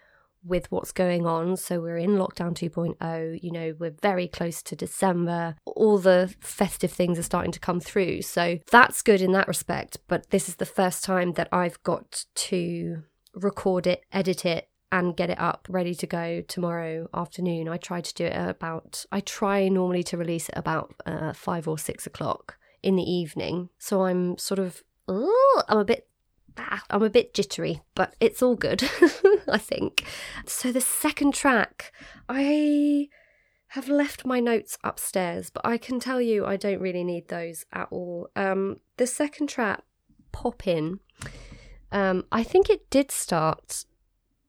with 0.43 0.71
what's 0.71 0.93
going 0.93 1.26
on. 1.26 1.57
So 1.57 1.81
we're 1.81 1.99
in 1.99 2.11
lockdown 2.11 2.55
2.0, 2.55 3.43
you 3.43 3.50
know, 3.50 3.75
we're 3.78 3.97
very 4.00 4.28
close 4.28 4.62
to 4.62 4.76
December. 4.76 5.57
All 5.64 5.99
the 5.99 6.33
festive 6.40 6.93
things 6.93 7.19
are 7.19 7.25
starting 7.25 7.50
to 7.50 7.59
come 7.59 7.81
through. 7.81 8.23
So 8.23 8.59
that's 8.71 9.02
good 9.02 9.21
in 9.21 9.33
that 9.33 9.49
respect. 9.49 9.99
But 10.07 10.31
this 10.31 10.49
is 10.49 10.57
the 10.57 10.64
first 10.64 11.02
time 11.02 11.33
that 11.33 11.49
I've 11.50 11.83
got 11.83 12.26
to 12.37 13.02
record 13.37 13.87
it, 13.87 14.02
edit 14.12 14.45
it, 14.45 14.69
and 14.90 15.16
get 15.16 15.31
it 15.31 15.38
up 15.38 15.66
ready 15.69 15.95
to 15.95 16.07
go 16.07 16.40
tomorrow 16.43 17.09
afternoon. 17.12 17.69
I 17.69 17.76
try 17.76 18.00
to 18.00 18.14
do 18.14 18.25
it 18.25 18.37
about, 18.37 19.05
I 19.12 19.21
try 19.21 19.69
normally 19.69 20.02
to 20.05 20.16
release 20.16 20.49
it 20.49 20.57
about 20.57 20.95
uh, 21.05 21.33
five 21.33 21.69
or 21.69 21.78
six 21.78 22.07
o'clock 22.07 22.57
in 22.83 22.97
the 22.97 23.02
evening. 23.02 23.69
So 23.78 24.05
I'm 24.05 24.38
sort 24.38 24.59
of, 24.59 24.83
I'm 25.09 25.78
a 25.78 25.85
bit 25.85 26.09
I'm 26.90 27.02
a 27.02 27.11
bit 27.11 27.35
jittery, 27.35 27.83
but 27.95 28.14
it's 28.21 28.43
all 28.43 28.57
good, 28.57 28.83
I 29.49 29.59
think. 29.59 30.05
So, 30.47 30.73
the 30.73 30.81
second 30.81 31.35
track, 31.35 31.93
I 32.28 33.09
have 33.69 33.88
left 33.88 34.25
my 34.25 34.40
notes 34.40 34.78
upstairs, 34.83 35.50
but 35.50 35.66
I 35.66 35.76
can 35.76 36.00
tell 36.00 36.21
you 36.21 36.47
I 36.47 36.57
don't 36.57 36.81
really 36.81 37.05
need 37.05 37.28
those 37.28 37.66
at 37.73 37.88
all. 37.90 38.31
Um, 38.35 38.81
the 38.97 39.07
second 39.07 39.49
track, 39.49 39.83
Pop 40.33 40.66
In, 40.66 41.00
um, 41.93 42.25
I 42.33 42.43
think 42.43 42.69
it 42.69 42.88
did 42.90 43.11
start 43.11 43.85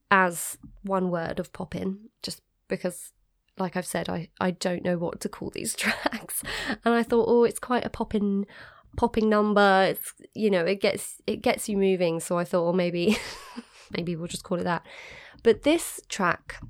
as 0.09 0.57
one 0.83 1.09
word 1.09 1.39
of 1.39 1.53
Pop 1.53 1.75
In, 1.75 2.09
just 2.21 2.41
because 2.67 3.11
like 3.59 3.75
I've 3.75 3.85
said, 3.85 4.09
I, 4.09 4.29
I 4.39 4.51
don't 4.51 4.83
know 4.83 4.97
what 4.97 5.19
to 5.21 5.29
call 5.29 5.49
these 5.49 5.75
tracks. 5.75 6.43
And 6.85 6.93
I 6.93 7.03
thought, 7.03 7.25
oh, 7.27 7.43
it's 7.43 7.59
quite 7.59 7.85
a 7.85 7.89
popping 7.89 8.45
popping 8.95 9.29
number. 9.29 9.87
It's 9.89 10.13
you 10.33 10.49
know, 10.49 10.65
it 10.65 10.81
gets 10.81 11.21
it 11.27 11.41
gets 11.41 11.67
you 11.67 11.77
moving. 11.77 12.19
So 12.19 12.37
I 12.37 12.43
thought, 12.43 12.63
well, 12.63 12.73
maybe 12.73 13.17
maybe 13.91 14.15
we'll 14.15 14.27
just 14.27 14.43
call 14.43 14.59
it 14.59 14.63
that. 14.63 14.85
But 15.43 15.63
this 15.63 16.01
track, 16.09 16.61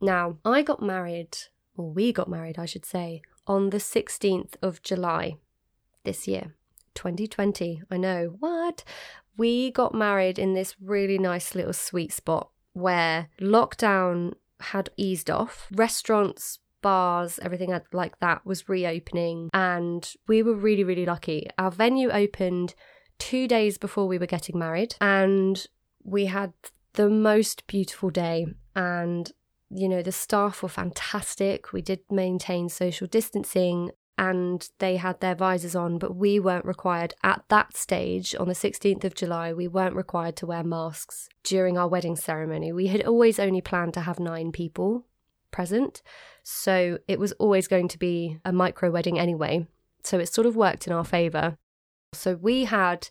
now 0.00 0.38
I 0.44 0.62
got 0.62 0.82
married, 0.82 1.36
or 1.76 1.90
we 1.90 2.12
got 2.12 2.28
married, 2.28 2.58
I 2.58 2.66
should 2.66 2.86
say, 2.86 3.22
on 3.46 3.70
the 3.70 3.78
16th 3.78 4.54
of 4.62 4.82
July 4.82 5.36
this 6.04 6.26
year, 6.26 6.54
2020. 6.94 7.82
I 7.90 7.96
know 7.96 8.36
what 8.40 8.82
we 9.36 9.70
got 9.70 9.94
married 9.94 10.38
in 10.38 10.54
this 10.54 10.76
really 10.80 11.18
nice 11.18 11.54
little 11.54 11.72
sweet 11.72 12.12
spot 12.12 12.50
where 12.72 13.28
lockdown 13.40 14.34
had 14.60 14.90
eased 14.96 15.30
off. 15.30 15.68
Restaurants, 15.72 16.58
bars, 16.82 17.38
everything 17.42 17.78
like 17.92 18.18
that 18.20 18.44
was 18.44 18.68
reopening. 18.68 19.50
And 19.52 20.08
we 20.28 20.42
were 20.42 20.54
really, 20.54 20.84
really 20.84 21.06
lucky. 21.06 21.48
Our 21.58 21.70
venue 21.70 22.10
opened 22.10 22.74
two 23.18 23.48
days 23.48 23.78
before 23.78 24.06
we 24.06 24.18
were 24.18 24.26
getting 24.26 24.58
married, 24.58 24.96
and 25.00 25.64
we 26.02 26.26
had 26.26 26.52
the 26.94 27.08
most 27.08 27.66
beautiful 27.66 28.10
day. 28.10 28.46
And 28.76 29.30
you 29.70 29.88
know, 29.88 30.02
the 30.02 30.12
staff 30.12 30.62
were 30.62 30.68
fantastic. 30.68 31.72
We 31.72 31.82
did 31.82 32.00
maintain 32.10 32.68
social 32.68 33.06
distancing 33.06 33.90
and 34.16 34.68
they 34.78 34.96
had 34.96 35.20
their 35.20 35.34
visors 35.34 35.74
on, 35.74 35.98
but 35.98 36.14
we 36.14 36.38
weren't 36.38 36.64
required 36.64 37.14
at 37.22 37.44
that 37.48 37.76
stage 37.76 38.34
on 38.38 38.46
the 38.46 38.54
16th 38.54 39.04
of 39.04 39.14
July. 39.14 39.52
We 39.52 39.66
weren't 39.66 39.96
required 39.96 40.36
to 40.36 40.46
wear 40.46 40.62
masks 40.62 41.28
during 41.42 41.76
our 41.76 41.88
wedding 41.88 42.16
ceremony. 42.16 42.72
We 42.72 42.86
had 42.86 43.04
always 43.04 43.38
only 43.38 43.60
planned 43.60 43.94
to 43.94 44.02
have 44.02 44.20
nine 44.20 44.52
people 44.52 45.06
present. 45.50 46.02
So 46.42 46.98
it 47.08 47.18
was 47.18 47.32
always 47.32 47.66
going 47.66 47.88
to 47.88 47.98
be 47.98 48.38
a 48.44 48.52
micro 48.52 48.90
wedding 48.90 49.18
anyway. 49.18 49.66
So 50.04 50.18
it 50.18 50.32
sort 50.32 50.46
of 50.46 50.54
worked 50.54 50.86
in 50.86 50.92
our 50.92 51.04
favour. 51.04 51.58
So 52.12 52.36
we 52.36 52.64
had 52.64 53.08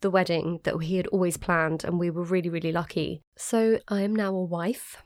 the 0.00 0.10
wedding 0.10 0.60
that 0.64 0.78
he 0.78 0.96
had 0.96 1.06
always 1.08 1.36
planned, 1.36 1.84
and 1.84 1.98
we 1.98 2.10
were 2.10 2.22
really, 2.22 2.48
really 2.48 2.72
lucky. 2.72 3.22
So 3.36 3.80
I 3.88 4.02
am 4.02 4.14
now 4.14 4.34
a 4.34 4.44
wife. 4.44 5.02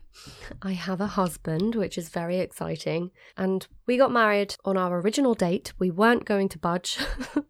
I 0.63 0.73
have 0.73 1.01
a 1.01 1.09
husband, 1.09 1.75
which 1.75 1.99
is 1.99 2.09
very 2.09 2.39
exciting. 2.39 3.11
And 3.37 3.67
we 3.87 3.97
got 3.97 4.13
married 4.13 4.57
on 4.65 4.77
our 4.77 5.01
original 5.01 5.35
date. 5.35 5.73
We 5.79 5.91
weren't 5.91 6.25
going 6.25 6.49
to 6.51 6.59
budge. 6.59 6.99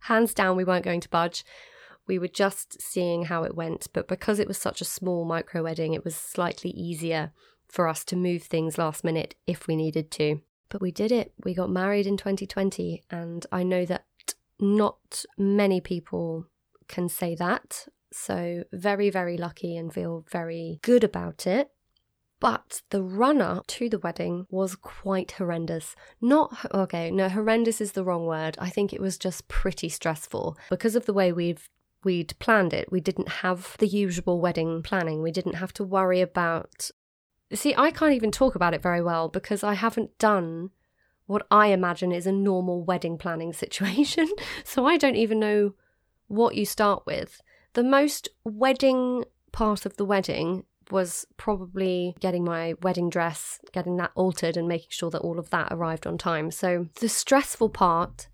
Hands 0.00 0.32
down, 0.34 0.56
we 0.56 0.64
weren't 0.64 0.84
going 0.84 1.00
to 1.00 1.08
budge. 1.08 1.44
We 2.06 2.18
were 2.18 2.28
just 2.28 2.80
seeing 2.80 3.26
how 3.26 3.44
it 3.44 3.54
went. 3.54 3.88
But 3.92 4.08
because 4.08 4.38
it 4.38 4.48
was 4.48 4.58
such 4.58 4.80
a 4.80 4.86
small 4.86 5.24
micro 5.24 5.62
wedding, 5.62 5.94
it 5.94 6.04
was 6.04 6.16
slightly 6.16 6.70
easier 6.70 7.32
for 7.68 7.86
us 7.86 8.04
to 8.04 8.16
move 8.16 8.42
things 8.42 8.78
last 8.78 9.04
minute 9.04 9.34
if 9.46 9.66
we 9.66 9.76
needed 9.76 10.10
to. 10.12 10.40
But 10.70 10.80
we 10.80 10.90
did 10.90 11.12
it. 11.12 11.32
We 11.44 11.54
got 11.54 11.70
married 11.70 12.06
in 12.06 12.16
2020, 12.16 13.04
and 13.10 13.46
I 13.52 13.62
know 13.62 13.84
that 13.86 14.04
not 14.60 15.24
many 15.36 15.80
people 15.80 16.46
can 16.88 17.08
say 17.08 17.34
that. 17.36 17.86
So, 18.12 18.64
very, 18.72 19.10
very 19.10 19.36
lucky 19.36 19.76
and 19.76 19.92
feel 19.92 20.24
very 20.30 20.80
good 20.82 21.04
about 21.04 21.46
it. 21.46 21.70
But 22.40 22.82
the 22.90 23.02
run 23.02 23.42
up 23.42 23.66
to 23.66 23.88
the 23.88 23.98
wedding 23.98 24.46
was 24.48 24.76
quite 24.76 25.32
horrendous. 25.32 25.96
Not, 26.20 26.56
okay, 26.72 27.10
no, 27.10 27.28
horrendous 27.28 27.80
is 27.80 27.92
the 27.92 28.04
wrong 28.04 28.26
word. 28.26 28.56
I 28.60 28.70
think 28.70 28.92
it 28.92 29.00
was 29.00 29.18
just 29.18 29.48
pretty 29.48 29.88
stressful 29.88 30.56
because 30.70 30.94
of 30.94 31.06
the 31.06 31.12
way 31.12 31.32
we've 31.32 31.68
we'd 32.04 32.38
planned 32.38 32.72
it. 32.72 32.92
We 32.92 33.00
didn't 33.00 33.28
have 33.28 33.76
the 33.78 33.88
usual 33.88 34.40
wedding 34.40 34.82
planning. 34.82 35.20
We 35.20 35.32
didn't 35.32 35.54
have 35.54 35.72
to 35.74 35.84
worry 35.84 36.20
about 36.20 36.92
See, 37.54 37.74
I 37.76 37.90
can't 37.90 38.12
even 38.12 38.30
talk 38.30 38.54
about 38.54 38.74
it 38.74 38.82
very 38.82 39.02
well 39.02 39.28
because 39.28 39.64
I 39.64 39.74
haven't 39.74 40.18
done 40.18 40.70
what 41.26 41.46
I 41.50 41.68
imagine 41.68 42.12
is 42.12 42.26
a 42.26 42.32
normal 42.32 42.84
wedding 42.84 43.18
planning 43.18 43.52
situation. 43.64 44.28
so 44.64 44.86
I 44.86 44.96
don't 44.96 45.16
even 45.16 45.40
know 45.40 45.74
what 46.28 46.54
you 46.54 46.64
start 46.64 47.04
with. 47.06 47.40
The 47.74 47.82
most 47.82 48.28
wedding 48.44 49.24
part 49.52 49.84
of 49.84 49.96
the 49.96 50.04
wedding 50.04 50.64
was 50.90 51.26
probably 51.36 52.14
getting 52.20 52.44
my 52.44 52.74
wedding 52.82 53.10
dress, 53.10 53.60
getting 53.72 53.96
that 53.96 54.12
altered, 54.14 54.56
and 54.56 54.66
making 54.66 54.88
sure 54.90 55.10
that 55.10 55.20
all 55.20 55.38
of 55.38 55.50
that 55.50 55.68
arrived 55.70 56.06
on 56.06 56.16
time. 56.16 56.50
So 56.50 56.86
the 57.00 57.08
stressful 57.08 57.70
part 57.70 58.28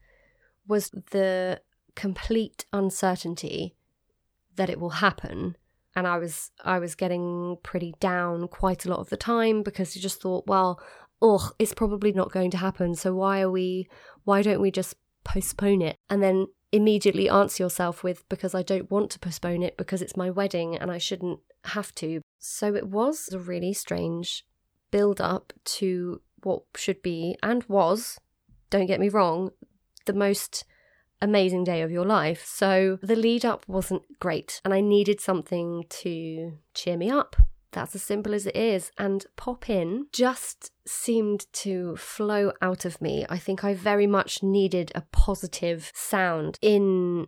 was 0.69 0.91
the 1.11 1.61
complete 1.97 2.67
uncertainty 2.73 3.75
that 4.57 4.71
it 4.71 4.79
will 4.79 4.91
happen 4.91 5.57
and 5.97 6.07
I 6.07 6.19
was 6.19 6.51
I 6.65 6.79
was 6.79 6.95
getting 6.95 7.57
pretty 7.63 7.95
down 8.01 8.49
quite 8.49 8.85
a 8.85 8.91
lot 8.91 8.99
of 8.99 9.11
the 9.11 9.17
time 9.17 9.63
because 9.63 9.95
you 9.95 10.03
just 10.03 10.21
thought, 10.21 10.47
well, 10.47 10.81
oh, 11.23 11.53
it's 11.59 11.75
probably 11.75 12.13
not 12.13 12.33
going 12.33 12.51
to 12.53 12.57
happen. 12.57 12.95
So 12.95 13.15
why 13.15 13.41
are 13.41 13.51
we? 13.51 13.89
Why 14.25 14.43
don't 14.43 14.61
we 14.61 14.71
just 14.71 14.97
postpone 15.23 15.83
it? 15.83 15.99
And 16.11 16.23
then 16.23 16.49
immediately 16.75 17.29
answer 17.29 17.63
yourself 17.63 18.03
with 18.03 18.29
because 18.29 18.53
I 18.53 18.65
don't 18.65 18.91
want 18.91 19.11
to 19.13 19.21
postpone 19.21 19.63
it 19.63 19.77
because 19.77 20.03
it's 20.03 20.17
my 20.17 20.29
wedding 20.29 20.77
and 20.77 20.91
I 20.91 20.99
shouldn't 20.99 21.39
have 21.67 21.95
to. 21.97 22.21
So 22.41 22.75
it 22.75 22.89
was 22.89 23.29
a 23.33 23.39
really 23.39 23.73
strange 23.73 24.45
build 24.91 25.21
up 25.21 25.53
to 25.65 26.21
what 26.43 26.65
should 26.75 27.01
be 27.01 27.37
and 27.45 27.63
was, 27.69 28.19
don't 28.71 28.87
get 28.87 28.99
me 28.99 29.09
wrong, 29.09 29.51
the 30.07 30.13
most 30.13 30.65
amazing 31.23 31.63
day 31.63 31.81
of 31.81 31.93
your 31.93 32.05
life. 32.05 32.45
So 32.45 32.99
the 33.03 33.15
lead 33.15 33.45
up 33.45 33.65
wasn't 33.69 34.03
great, 34.19 34.61
and 34.65 34.75
I 34.75 34.81
needed 34.81 35.21
something 35.21 35.85
to 35.89 36.59
cheer 36.75 36.97
me 36.97 37.09
up. 37.09 37.37
That's 37.75 37.95
as 37.95 38.03
simple 38.03 38.35
as 38.35 38.47
it 38.47 38.57
is. 38.57 38.91
And 38.97 39.27
Pop 39.37 39.69
In 39.69 40.07
just 40.13 40.73
seemed 40.87 41.53
to 41.53 41.97
flow 41.97 42.53
out 42.63 42.85
of 42.85 43.01
me. 43.01 43.27
I 43.29 43.39
think 43.39 43.65
I 43.65 43.75
very 43.75 44.07
much 44.07 44.43
needed 44.43 44.93
a 44.95 45.03
positive 45.13 45.93
sound 45.95 46.59
in 46.63 47.27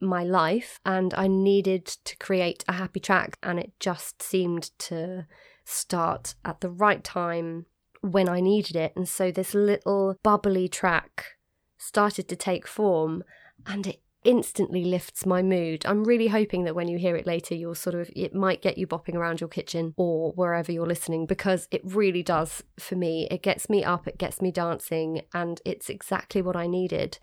my 0.00 0.22
life, 0.22 0.78
and 0.86 1.12
I 1.14 1.26
needed 1.26 1.84
to 1.84 2.16
create 2.18 2.64
a 2.68 2.74
happy 2.74 3.00
track, 3.00 3.36
and 3.42 3.58
it 3.58 3.72
just 3.80 4.22
seemed 4.22 4.70
to 4.78 5.26
start 5.64 6.34
at 6.44 6.60
the 6.60 6.70
right 6.70 7.02
time 7.02 7.66
when 8.00 8.28
I 8.28 8.40
needed 8.40 8.76
it. 8.76 8.92
And 8.94 9.08
so 9.08 9.30
this 9.30 9.54
little 9.54 10.16
bubbly 10.22 10.68
track 10.68 11.38
started 11.76 12.28
to 12.28 12.36
take 12.36 12.66
form 12.66 13.24
and 13.66 13.86
it 13.86 14.00
instantly 14.24 14.84
lifts 14.84 15.24
my 15.24 15.42
mood. 15.42 15.86
I'm 15.86 16.04
really 16.04 16.28
hoping 16.28 16.64
that 16.64 16.74
when 16.74 16.88
you 16.88 16.98
hear 16.98 17.16
it 17.16 17.26
later, 17.26 17.54
you'll 17.54 17.74
sort 17.74 17.94
of, 17.94 18.10
it 18.14 18.34
might 18.34 18.62
get 18.62 18.78
you 18.78 18.86
bopping 18.86 19.14
around 19.14 19.40
your 19.40 19.48
kitchen 19.48 19.94
or 19.96 20.32
wherever 20.32 20.72
you're 20.72 20.86
listening 20.86 21.26
because 21.26 21.68
it 21.70 21.80
really 21.84 22.22
does 22.22 22.62
for 22.78 22.96
me. 22.96 23.28
It 23.30 23.42
gets 23.42 23.70
me 23.70 23.84
up, 23.84 24.08
it 24.08 24.18
gets 24.18 24.42
me 24.42 24.50
dancing, 24.50 25.22
and 25.32 25.60
it's 25.64 25.88
exactly 25.88 26.42
what 26.42 26.56
I 26.56 26.66
needed. 26.66 27.18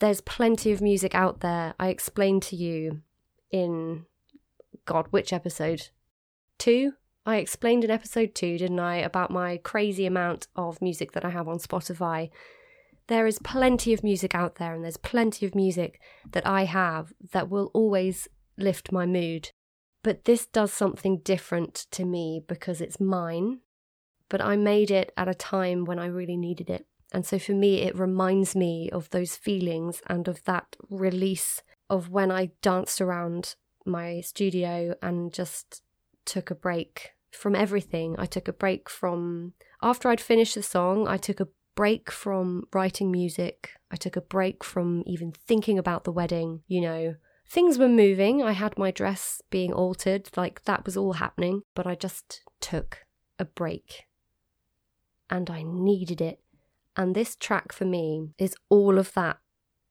There's 0.00 0.20
plenty 0.20 0.72
of 0.72 0.82
music 0.82 1.14
out 1.14 1.40
there. 1.40 1.74
I 1.78 1.88
explained 1.88 2.42
to 2.44 2.56
you 2.56 3.02
in, 3.50 4.06
God, 4.84 5.06
which 5.10 5.32
episode? 5.32 5.88
Two? 6.58 6.94
I 7.24 7.36
explained 7.36 7.84
in 7.84 7.90
episode 7.90 8.34
two, 8.34 8.58
didn't 8.58 8.80
I, 8.80 8.96
about 8.96 9.30
my 9.30 9.58
crazy 9.58 10.04
amount 10.04 10.48
of 10.56 10.82
music 10.82 11.12
that 11.12 11.24
I 11.24 11.30
have 11.30 11.48
on 11.48 11.58
Spotify 11.58 12.30
there 13.08 13.26
is 13.26 13.38
plenty 13.40 13.92
of 13.92 14.02
music 14.02 14.34
out 14.34 14.56
there, 14.56 14.74
and 14.74 14.82
there's 14.82 14.96
plenty 14.96 15.46
of 15.46 15.54
music 15.54 16.00
that 16.30 16.46
I 16.46 16.64
have 16.64 17.12
that 17.32 17.50
will 17.50 17.70
always 17.74 18.28
lift 18.56 18.92
my 18.92 19.06
mood. 19.06 19.50
But 20.02 20.24
this 20.24 20.46
does 20.46 20.72
something 20.72 21.18
different 21.18 21.86
to 21.92 22.04
me 22.04 22.42
because 22.46 22.80
it's 22.80 23.00
mine, 23.00 23.60
but 24.28 24.40
I 24.40 24.56
made 24.56 24.90
it 24.90 25.12
at 25.16 25.28
a 25.28 25.34
time 25.34 25.84
when 25.84 25.98
I 25.98 26.06
really 26.06 26.36
needed 26.36 26.68
it. 26.70 26.86
And 27.12 27.24
so 27.24 27.38
for 27.38 27.52
me, 27.52 27.82
it 27.82 27.98
reminds 27.98 28.56
me 28.56 28.90
of 28.90 29.10
those 29.10 29.36
feelings 29.36 30.02
and 30.06 30.26
of 30.26 30.42
that 30.44 30.76
release 30.90 31.62
of 31.88 32.10
when 32.10 32.30
I 32.30 32.50
danced 32.60 33.00
around 33.00 33.54
my 33.86 34.20
studio 34.20 34.94
and 35.00 35.32
just 35.32 35.82
took 36.24 36.50
a 36.50 36.54
break 36.54 37.12
from 37.30 37.54
everything. 37.54 38.16
I 38.18 38.26
took 38.26 38.48
a 38.48 38.52
break 38.52 38.88
from, 38.88 39.52
after 39.82 40.08
I'd 40.08 40.20
finished 40.20 40.54
the 40.54 40.62
song, 40.62 41.06
I 41.06 41.16
took 41.16 41.40
a 41.40 41.48
break 41.74 42.10
from 42.10 42.64
writing 42.72 43.10
music. 43.10 43.70
I 43.90 43.96
took 43.96 44.16
a 44.16 44.20
break 44.20 44.62
from 44.64 45.02
even 45.06 45.32
thinking 45.32 45.78
about 45.78 46.04
the 46.04 46.12
wedding, 46.12 46.62
you 46.66 46.80
know. 46.80 47.16
Things 47.48 47.78
were 47.78 47.88
moving. 47.88 48.42
I 48.42 48.52
had 48.52 48.78
my 48.78 48.90
dress 48.90 49.42
being 49.50 49.72
altered, 49.72 50.30
like 50.36 50.64
that 50.64 50.84
was 50.84 50.96
all 50.96 51.14
happening, 51.14 51.62
but 51.74 51.86
I 51.86 51.94
just 51.94 52.42
took 52.60 53.04
a 53.38 53.44
break. 53.44 54.04
And 55.28 55.50
I 55.50 55.62
needed 55.62 56.20
it. 56.20 56.40
And 56.96 57.14
this 57.14 57.36
track 57.36 57.72
for 57.72 57.84
me 57.84 58.30
is 58.38 58.56
all 58.68 58.98
of 58.98 59.12
that 59.14 59.38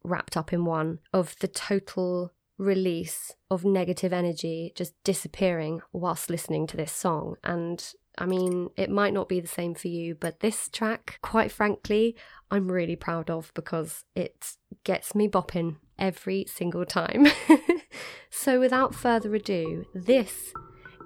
wrapped 0.04 0.36
up 0.36 0.52
in 0.52 0.66
one 0.66 1.00
of 1.13 1.36
the 1.40 1.48
total 1.48 2.32
release 2.58 3.34
of 3.50 3.66
negative 3.66 4.13
energy 4.13 4.72
just 4.75 4.94
disappearing 5.04 5.82
whilst 5.92 6.30
listening 6.30 6.68
to 6.68 6.78
this 6.78 6.92
song. 6.92 7.36
And 7.44 7.94
I 8.17 8.25
mean, 8.25 8.70
it 8.77 8.89
might 8.89 9.13
not 9.13 9.27
be 9.27 9.39
the 9.39 9.48
same 9.48 9.74
for 9.74 9.88
you, 9.88 10.15
but 10.15 10.39
this 10.39 10.70
track, 10.70 11.20
quite 11.22 11.51
frankly, 11.51 12.15
I'm 12.51 12.72
really 12.72 12.96
proud 12.96 13.29
of 13.29 13.51
because 13.55 14.05
it 14.15 14.55
gets 14.84 15.15
me 15.15 15.27
bopping 15.27 15.77
every 15.98 16.46
single 16.48 16.86
time. 16.86 17.27
so, 18.29 18.60
without 18.60 18.93
further 18.93 19.34
ado, 19.34 19.86
this 19.96 20.53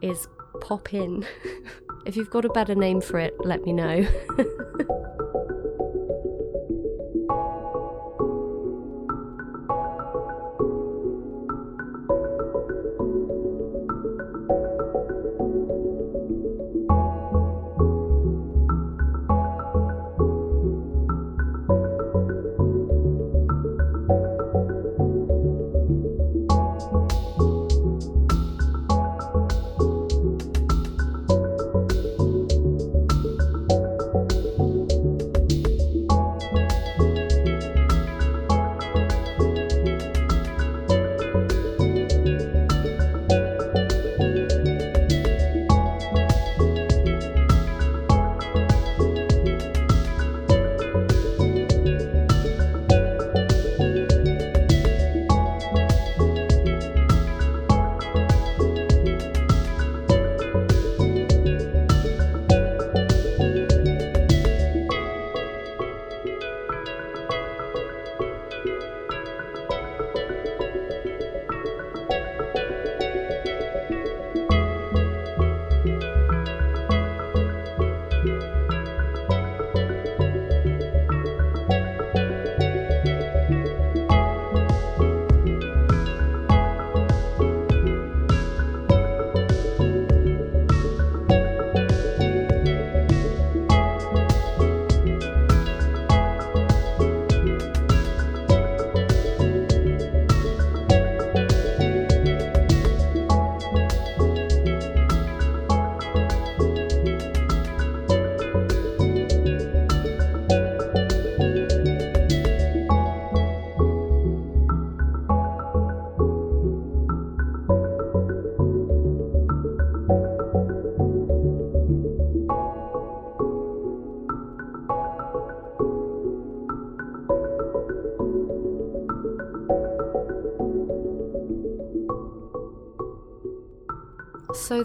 is 0.02 0.28
Pop 0.60 0.94
In. 0.94 1.26
if 2.06 2.16
you've 2.18 2.30
got 2.30 2.46
a 2.46 2.50
better 2.50 2.76
name 2.76 3.02
for 3.02 3.20
it, 3.20 3.34
let 3.40 3.64
me 3.64 3.74
know. 3.74 4.06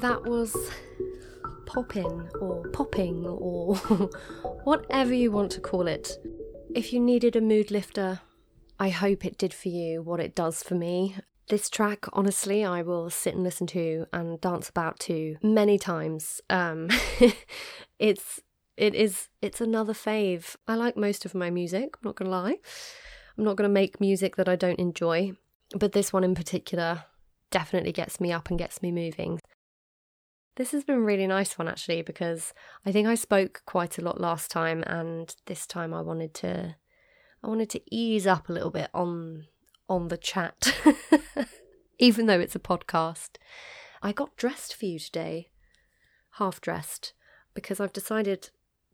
that 0.03 0.25
was 0.25 0.57
popping 1.65 2.29
or 2.41 2.69
popping 2.71 3.25
or 3.25 3.77
whatever 4.65 5.15
you 5.15 5.31
want 5.31 5.53
to 5.53 5.61
call 5.61 5.87
it. 5.87 6.19
If 6.75 6.93
you 6.93 6.99
needed 6.99 7.37
a 7.37 7.41
mood 7.41 7.71
lifter, 7.71 8.21
I 8.81 8.89
hope 8.89 9.25
it 9.25 9.39
did 9.39 9.55
for 9.55 9.69
you 9.69 10.03
what 10.03 10.19
it 10.19 10.35
does 10.35 10.61
for 10.65 10.75
me. 10.75 11.17
This 11.49 11.71
track, 11.71 12.07
honestly, 12.13 12.65
I 12.65 12.83
will 12.83 13.11
sit 13.11 13.35
and 13.35 13.45
listen 13.45 13.69
to 13.69 14.07
and 14.13 14.41
dance 14.41 14.69
about 14.69 14.99
to 15.01 15.37
many 15.41 15.79
times. 15.79 16.41
Um, 16.51 16.89
it's 18.01 18.41
it 18.77 18.97
is 18.97 19.29
it's 19.41 19.61
another 19.61 19.93
fave. 19.93 20.57
I 20.67 20.75
like 20.75 20.97
most 20.97 21.25
of 21.25 21.33
my 21.33 21.49
music, 21.49 21.95
I'm 21.95 22.09
not 22.09 22.17
gonna 22.17 22.31
lie. 22.31 22.57
I'm 23.39 23.45
not 23.45 23.55
gonna 23.55 23.69
make 23.69 24.01
music 24.01 24.35
that 24.35 24.49
I 24.49 24.57
don't 24.57 24.81
enjoy, 24.81 25.33
but 25.79 25.93
this 25.93 26.13
one 26.13 26.25
in 26.25 26.35
particular 26.35 27.05
definitely 27.53 27.93
gets 27.93 28.19
me 28.19 28.33
up 28.33 28.51
and 28.51 28.59
gets 28.59 28.83
me 28.83 28.91
moving. 28.91 29.39
This 30.57 30.73
has 30.73 30.85
been 30.85 31.05
really 31.05 31.27
nice 31.27 31.59
one 31.59 31.69
actually 31.69 32.03
because 32.03 32.53
I 32.85 32.93
think 32.93 33.09
I 33.09 33.15
spoke 33.15 33.63
quite 33.65 33.99
a 33.99 34.03
lot 34.03 34.21
last 34.21 34.51
time 34.51 34.83
and 34.87 35.35
this 35.47 35.67
time 35.67 35.95
I 35.95 36.03
wanted 36.03 36.35
to 36.35 36.77
I 37.43 37.49
wanted 37.49 37.71
to 37.71 37.81
ease 37.91 38.27
up 38.27 38.49
a 38.49 38.53
little 38.53 38.71
bit 38.71 38.91
on 38.93 39.47
on 39.89 40.09
the 40.09 40.17
chat. 40.17 40.75
Even 41.99 42.27
though 42.27 42.41
it's 42.41 42.57
a 42.57 42.61
podcast. 42.61 43.37
I 44.03 44.13
got 44.13 44.37
dressed 44.37 44.75
for 44.75 44.87
you 44.87 44.99
today. 44.99 45.51
Half 46.33 46.61
dressed 46.61 47.13
because 47.55 47.79
I've 47.81 47.93
decided 47.93 48.51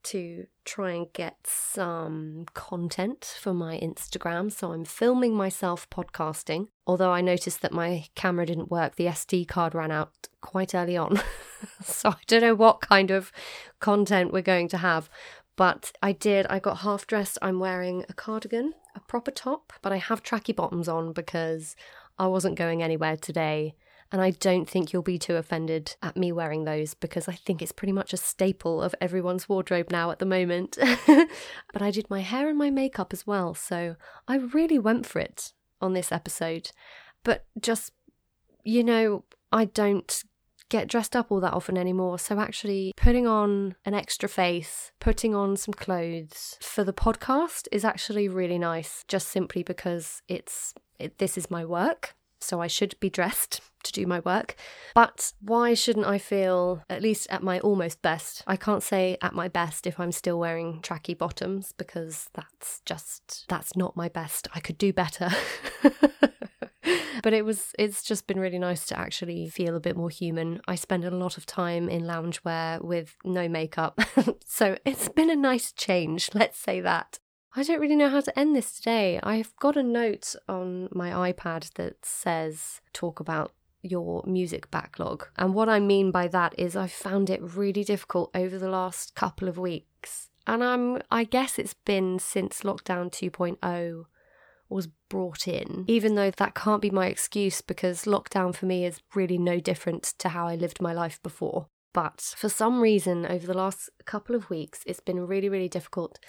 to 0.09 0.47
try 0.65 0.93
and 0.93 1.13
get 1.13 1.37
some 1.45 2.47
content 2.55 3.37
for 3.41 3.53
my 3.53 3.79
Instagram. 3.79 4.51
So 4.51 4.73
I'm 4.73 4.85
filming 4.85 5.35
myself 5.35 5.89
podcasting. 5.91 6.69
Although 6.87 7.13
I 7.13 7.21
noticed 7.21 7.61
that 7.63 7.73
my 7.73 8.07
camera 8.15 8.47
didn't 8.47 8.71
work, 8.71 8.97
the 8.97 9.07
SD 9.07 9.47
card 9.49 9.75
ran 9.75 9.91
out 9.91 10.13
quite 10.41 10.75
early 10.75 10.97
on. 10.97 11.21
so 11.83 12.11
I 12.11 12.17
don't 12.27 12.41
know 12.41 12.55
what 12.55 12.81
kind 12.81 13.11
of 13.11 13.33
content 13.81 14.33
we're 14.33 14.43
going 14.43 14.69
to 14.69 14.79
have. 14.79 15.11
But 15.57 15.93
I 16.03 16.13
did, 16.13 16.47
I 16.49 16.59
got 16.59 16.79
half 16.79 17.07
dressed. 17.07 17.37
I'm 17.43 17.61
wearing 17.61 18.05
a 18.09 18.15
cardigan, 18.15 18.75
a 18.95 19.01
proper 19.01 19.31
top, 19.31 19.73
but 19.83 19.93
I 19.93 19.97
have 19.97 20.23
tracky 20.23 20.55
bottoms 20.55 20.89
on 20.89 21.13
because 21.13 21.77
I 22.19 22.29
wasn't 22.29 22.57
going 22.57 22.83
anywhere 22.83 23.17
today. 23.17 23.75
And 24.11 24.23
I 24.23 24.31
don't 24.31 24.69
think 24.69 24.93
you'll 24.93 25.03
be 25.03 25.19
too 25.19 25.37
offended 25.37 25.97
at 26.03 26.17
me 26.17 26.33
wearing 26.33 26.65
those 26.65 26.95
because 26.95 27.29
I 27.29 27.35
think 27.35 27.61
it's 27.61 27.73
pretty 27.73 27.93
much 27.93 28.13
a 28.13 28.17
staple 28.17 28.83
of 28.83 28.95
everyone's 29.01 29.49
wardrobe 29.49 29.91
now 29.91 30.11
at 30.11 30.19
the 30.19 30.25
moment. 30.25 30.79
but 31.07 31.83
I 31.83 31.91
did 31.91 32.09
my 32.09 32.21
hair 32.21 32.49
and 32.49 32.57
my 32.57 32.71
makeup 32.71 33.13
as 33.13 33.27
well, 33.27 33.55
so 33.55 33.97
I 34.27 34.37
really 34.37 34.79
went 34.79 35.05
for 35.05 35.19
it 35.19 35.53
on 35.81 35.93
this 35.93 36.11
episode. 36.11 36.71
But 37.23 37.45
just, 37.61 37.93
you 38.65 38.83
know, 38.83 39.25
I 39.53 39.67
don't 39.67 40.25
get 40.69 40.89
dressed 40.89 41.17
up 41.17 41.31
all 41.31 41.41
that 41.41 41.55
often 41.55 41.77
anymore. 41.79 42.19
So 42.19 42.39
actually 42.39 42.93
putting 42.97 43.27
on 43.27 43.77
an 43.85 43.95
extra 43.95 44.29
face, 44.29 44.93
putting 45.01 45.35
on 45.35 45.57
some 45.57 45.75
clothes 45.75 46.59
for 46.61 46.85
the 46.85 46.93
podcast 46.93 47.69
is 47.73 47.85
actually 47.85 48.29
really 48.29 48.59
nice 48.59 49.05
just 49.09 49.29
simply 49.29 49.63
because 49.63 50.23
it's 50.29 50.75
it, 50.99 51.19
this 51.19 51.39
is 51.39 51.51
my 51.51 51.65
work. 51.65 52.15
So 52.41 52.61
I 52.61 52.67
should 52.67 52.99
be 53.01 53.11
dressed 53.11 53.61
to 53.85 53.93
do 53.93 54.07
my 54.07 54.21
work. 54.21 54.57
But 54.95 55.33
why 55.41 55.75
shouldn't 55.75 56.07
I 56.07 56.19
feel 56.19 56.83
at 56.89 57.03
least 57.03 57.27
at 57.31 57.43
my 57.43 57.61
almost 57.61 58.03
best? 58.03 58.43
I 58.47 58.57
can't 58.57 58.83
say 58.83 59.17
at 59.23 59.35
my 59.35 59.49
best 59.49 59.87
if 59.87 59.99
I'm 59.99 60.13
still 60.13 60.39
wearing 60.39 60.81
tracky 60.83 61.17
bottoms 61.17 61.73
because 61.77 62.29
that's 62.35 62.81
just 62.85 63.45
that's 63.49 63.77
not 63.77 63.97
my 63.97 64.09
best. 64.09 64.49
I 64.55 64.61
could 64.61 64.79
do 64.79 64.93
better. 64.93 65.31
but 67.23 67.33
it 67.33 67.45
was 67.45 67.75
it's 67.79 68.03
just 68.03 68.27
been 68.27 68.41
really 68.41 68.59
nice 68.59 68.87
to 68.87 68.99
actually 68.99 69.49
feel 69.49 69.77
a 69.77 69.81
bit 69.81 69.97
more 69.97 70.11
human. 70.11 70.61
I 70.67 70.75
spend 70.75 71.05
a 71.05 71.11
lot 71.11 71.37
of 71.37 71.47
time 71.47 71.89
in 71.89 72.03
loungewear 72.03 72.83
with 72.83 73.17
no 73.25 73.49
makeup. 73.49 74.01
so 74.47 74.77
it's 74.85 75.09
been 75.09 75.31
a 75.31 75.37
nice 75.37 75.73
change, 75.73 76.31
let's 76.35 76.59
say 76.59 76.81
that. 76.81 77.19
I 77.59 77.65
don't 77.65 77.81
really 77.81 77.97
know 77.97 78.09
how 78.09 78.21
to 78.21 78.39
end 78.39 78.55
this 78.55 78.71
today. 78.71 79.19
I've 79.21 79.53
got 79.57 79.77
a 79.77 79.83
note 79.83 80.37
on 80.49 80.89
my 80.93 81.33
iPad 81.33 81.73
that 81.75 81.97
says 82.05 82.81
talk 82.93 83.19
about 83.19 83.51
your 83.83 84.23
music 84.29 84.71
backlog. 84.71 85.27
And 85.37 85.55
what 85.55 85.69
I 85.69 85.81
mean 85.81 86.13
by 86.13 86.29
that 86.29 86.57
is 86.57 86.77
I've 86.77 86.93
found 86.93 87.29
it 87.29 87.43
really 87.43 87.83
difficult 87.83 88.31
over 88.33 88.61
the 88.61 88.69
last 88.69 89.17
couple 89.17 89.49
of 89.49 89.59
weeks. 89.59 90.29
And 90.47 90.63
I'm 90.63 91.03
I 91.11 91.25
guess 91.25 91.59
it's 91.59 91.75
been 91.75 92.21
since 92.21 92.61
lockdown 92.61 93.11
2.0 93.11 94.05
was 94.69 94.87
brought 95.09 95.49
in, 95.49 95.85
even 95.89 96.15
though 96.15 96.31
that 96.31 96.55
can't 96.55 96.81
be 96.81 96.91
my 96.91 97.09
excuse 97.09 97.61
because 97.61 98.05
lockdown 98.05 98.55
for 98.55 98.67
me 98.67 98.85
is 98.85 99.01
really 99.17 99.37
no 99.37 99.59
different 99.59 100.05
to 100.19 100.29
how 100.29 100.47
I 100.47 100.55
lived 100.55 100.81
my 100.81 100.93
life 100.93 101.21
before. 101.25 101.67
But 101.93 102.21
for 102.37 102.49
some 102.49 102.81
reason, 102.81 103.27
over 103.27 103.49
the 103.49 103.59
last 103.59 103.91
couple 104.05 104.37
of 104.37 104.49
weeks, 104.49 104.85
it's 104.87 105.01
been 105.01 105.27
really, 105.27 105.49
really 105.49 105.69
difficult 105.69 106.21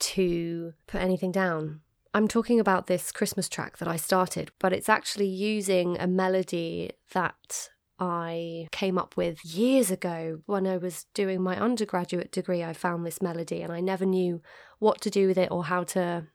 to 0.00 0.74
put 0.86 1.00
anything 1.00 1.32
down. 1.32 1.80
I'm 2.12 2.26
talking 2.26 2.58
about 2.58 2.86
this 2.86 3.12
Christmas 3.12 3.48
track 3.48 3.78
that 3.78 3.86
I 3.86 3.96
started, 3.96 4.50
but 4.58 4.72
it's 4.72 4.88
actually 4.88 5.28
using 5.28 5.96
a 5.98 6.08
melody 6.08 6.90
that 7.12 7.70
I 8.00 8.68
came 8.72 8.98
up 8.98 9.16
with 9.16 9.44
years 9.44 9.90
ago 9.90 10.40
when 10.46 10.66
I 10.66 10.78
was 10.78 11.04
doing 11.14 11.42
my 11.42 11.56
undergraduate 11.56 12.32
degree. 12.32 12.64
I 12.64 12.72
found 12.72 13.06
this 13.06 13.22
melody 13.22 13.62
and 13.62 13.72
I 13.72 13.80
never 13.80 14.06
knew 14.06 14.40
what 14.78 15.00
to 15.02 15.10
do 15.10 15.28
with 15.28 15.38
it 15.38 15.50
or 15.50 15.64
how 15.64 15.84
to 15.84 16.26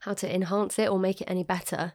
how 0.00 0.14
to 0.14 0.34
enhance 0.34 0.78
it 0.78 0.88
or 0.88 0.98
make 0.98 1.20
it 1.20 1.30
any 1.30 1.44
better. 1.44 1.92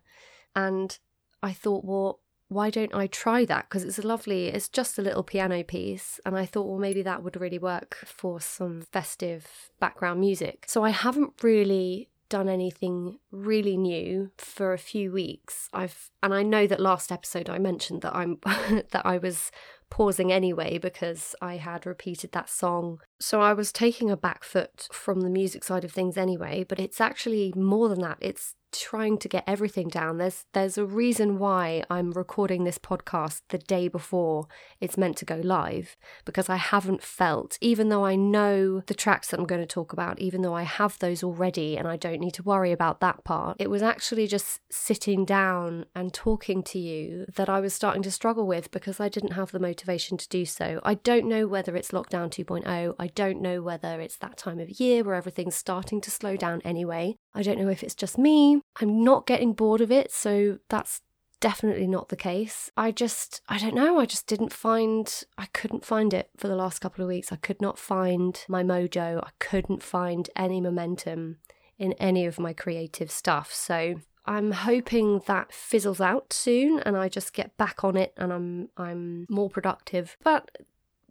And 0.56 0.98
I 1.42 1.52
thought, 1.52 1.84
well, 1.84 2.20
why 2.48 2.70
don't 2.70 2.94
I 2.94 3.08
try 3.08 3.46
that? 3.46 3.68
Because 3.70 3.84
it's 3.84 4.00
a 4.00 4.08
lovely, 4.08 4.48
it's 4.48 4.70
just 4.70 5.00
a 5.00 5.02
little 5.02 5.24
piano 5.24 5.64
piece. 5.64 6.20
And 6.26 6.38
I 6.38 6.46
thought, 6.46 6.68
well, 6.68 6.80
maybe 6.80 7.02
that 7.02 7.24
would 7.24 7.40
really 7.40 7.60
work 7.60 7.98
for 8.06 8.40
some 8.40 8.84
festive 8.92 9.72
background 9.80 10.20
music. 10.20 10.66
So 10.68 10.84
I 10.84 10.92
haven't 10.92 11.44
really 11.44 12.10
done 12.30 12.50
anything 12.50 13.20
really 13.32 13.78
new 13.78 14.32
for 14.38 14.74
a 14.74 14.78
few 14.78 15.12
weeks. 15.12 15.70
I've 15.74 16.10
and 16.24 16.34
I 16.34 16.42
know 16.42 16.66
that 16.68 16.80
last 16.80 17.12
episode 17.12 17.50
I 17.50 17.60
mentioned 17.60 18.02
that 18.02 18.16
I'm 18.16 18.40
that 18.46 19.06
I 19.06 19.18
was 19.18 19.52
pausing 19.90 20.32
anyway 20.32 20.78
because 20.78 21.36
I 21.42 21.58
had 21.58 21.86
repeated 21.86 22.32
that 22.32 22.50
song. 22.50 23.00
So 23.20 23.42
I 23.42 23.54
was 23.54 23.72
taking 23.72 24.10
a 24.10 24.18
back 24.18 24.44
foot 24.44 24.88
from 24.92 25.22
the 25.22 25.30
music 25.30 25.64
side 25.64 25.86
of 25.86 25.92
things 25.92 26.18
anyway, 26.18 26.66
but 26.68 26.80
it's 26.80 27.00
actually 27.00 27.54
more 27.56 27.90
than 27.90 28.02
that. 28.02 28.18
It's 28.20 28.56
trying 28.80 29.18
to 29.20 29.28
get 29.28 29.44
everything 29.48 29.88
down. 29.88 30.18
There's 30.18 30.46
there's 30.54 30.78
a 30.78 30.86
reason 30.86 31.40
why 31.40 31.84
I'm 31.90 32.12
recording 32.12 32.64
this 32.64 32.78
podcast 32.78 33.42
the 33.50 33.58
day 33.58 33.88
before 33.88 34.48
it's 34.80 34.98
meant 34.98 35.18
to 35.18 35.26
go 35.26 35.42
live 35.44 35.98
because 36.26 36.50
I 36.50 36.58
haven't 36.58 37.04
felt 37.04 37.58
even 37.62 37.90
though 37.90 38.06
I 38.06 38.16
know 38.16 38.82
the 38.82 38.94
tracks 38.94 39.30
that 39.30 39.40
I'm 39.40 39.46
going 39.46 39.62
to 39.62 39.68
talk 39.68 39.94
about, 39.94 40.20
even 40.20 40.42
though 40.42 40.54
I 40.54 40.64
have 40.64 41.00
those 41.00 41.24
already 41.24 41.78
and 41.78 41.88
I 41.88 41.98
don't 41.98 42.20
need 42.20 42.34
to 42.36 42.44
worry 42.44 42.72
about 42.72 43.00
that 43.00 43.24
part. 43.24 43.58
It 43.60 43.70
was 43.70 43.82
actually 43.82 44.28
just 44.28 44.60
sitting 44.70 45.26
down 45.26 45.86
and 45.96 46.14
talking 46.14 46.64
to 46.64 46.80
you 46.80 47.26
that 47.36 47.50
I 47.50 47.60
was 47.60 47.74
starting 47.74 48.04
to 48.04 48.12
struggle 48.12 48.48
with 48.48 48.72
because 48.72 49.00
I 49.00 49.10
didn't 49.10 49.34
have 49.34 49.52
the 49.52 49.60
motivation 49.60 50.18
to 50.18 50.30
do 50.30 50.46
so. 50.46 50.80
I 50.84 50.96
don't 50.96 51.28
know 51.28 51.48
whether 51.48 51.76
it's 51.76 51.92
lockdown 51.92 52.30
2.0. 52.30 52.96
I 52.98 53.08
don't 53.08 53.42
know 53.42 53.62
whether 53.62 54.00
it's 54.02 54.18
that 54.18 54.38
time 54.38 54.60
of 54.60 54.80
year 54.80 55.04
where 55.04 55.16
everything's 55.16 55.56
starting 55.56 56.02
to 56.02 56.12
slow 56.12 56.36
down 56.36 56.62
anyway. 56.64 57.18
I 57.36 57.42
don't 57.42 57.60
know 57.60 57.70
if 57.70 57.84
it's 57.84 57.96
just 57.96 58.18
me. 58.18 58.62
I'm 58.82 59.04
not 59.04 59.28
getting 59.28 59.54
bored 59.54 59.82
of 59.82 59.92
it, 59.92 60.12
so 60.12 60.60
that's 60.70 61.02
definitely 61.42 61.86
not 61.86 62.10
the 62.10 62.16
case. 62.16 62.72
I 62.78 62.92
just, 62.92 63.42
I 63.50 63.58
don't 63.58 63.76
know, 63.76 64.00
I 64.00 64.06
just 64.06 64.26
didn't 64.26 64.54
find, 64.54 65.24
I 65.38 65.48
couldn't 65.48 65.86
find 65.86 66.14
it 66.14 66.30
for 66.38 66.48
the 66.48 66.56
last 66.56 66.80
couple 66.80 67.04
of 67.04 67.10
weeks. 67.10 67.32
I 67.32 67.36
could 67.36 67.62
not 67.62 67.78
find 67.78 68.44
my 68.48 68.64
mojo. 68.64 69.22
I 69.24 69.30
couldn't 69.40 69.84
find 69.84 70.30
any 70.36 70.62
momentum 70.62 71.38
in 71.78 71.94
any 71.94 72.26
of 72.26 72.40
my 72.40 72.54
creative 72.54 73.12
stuff. 73.12 73.54
So 73.54 73.96
I'm 74.26 74.52
hoping 74.52 75.22
that 75.28 75.54
fizzles 75.54 76.02
out 76.02 76.34
soon 76.34 76.80
and 76.80 76.98
I 76.98 77.10
just 77.10 77.34
get 77.34 77.56
back 77.58 77.84
on 77.84 77.96
it 77.96 78.14
and 78.18 78.34
I'm 78.34 78.70
I'm 78.78 79.28
more 79.30 79.50
productive. 79.50 80.18
But 80.24 80.58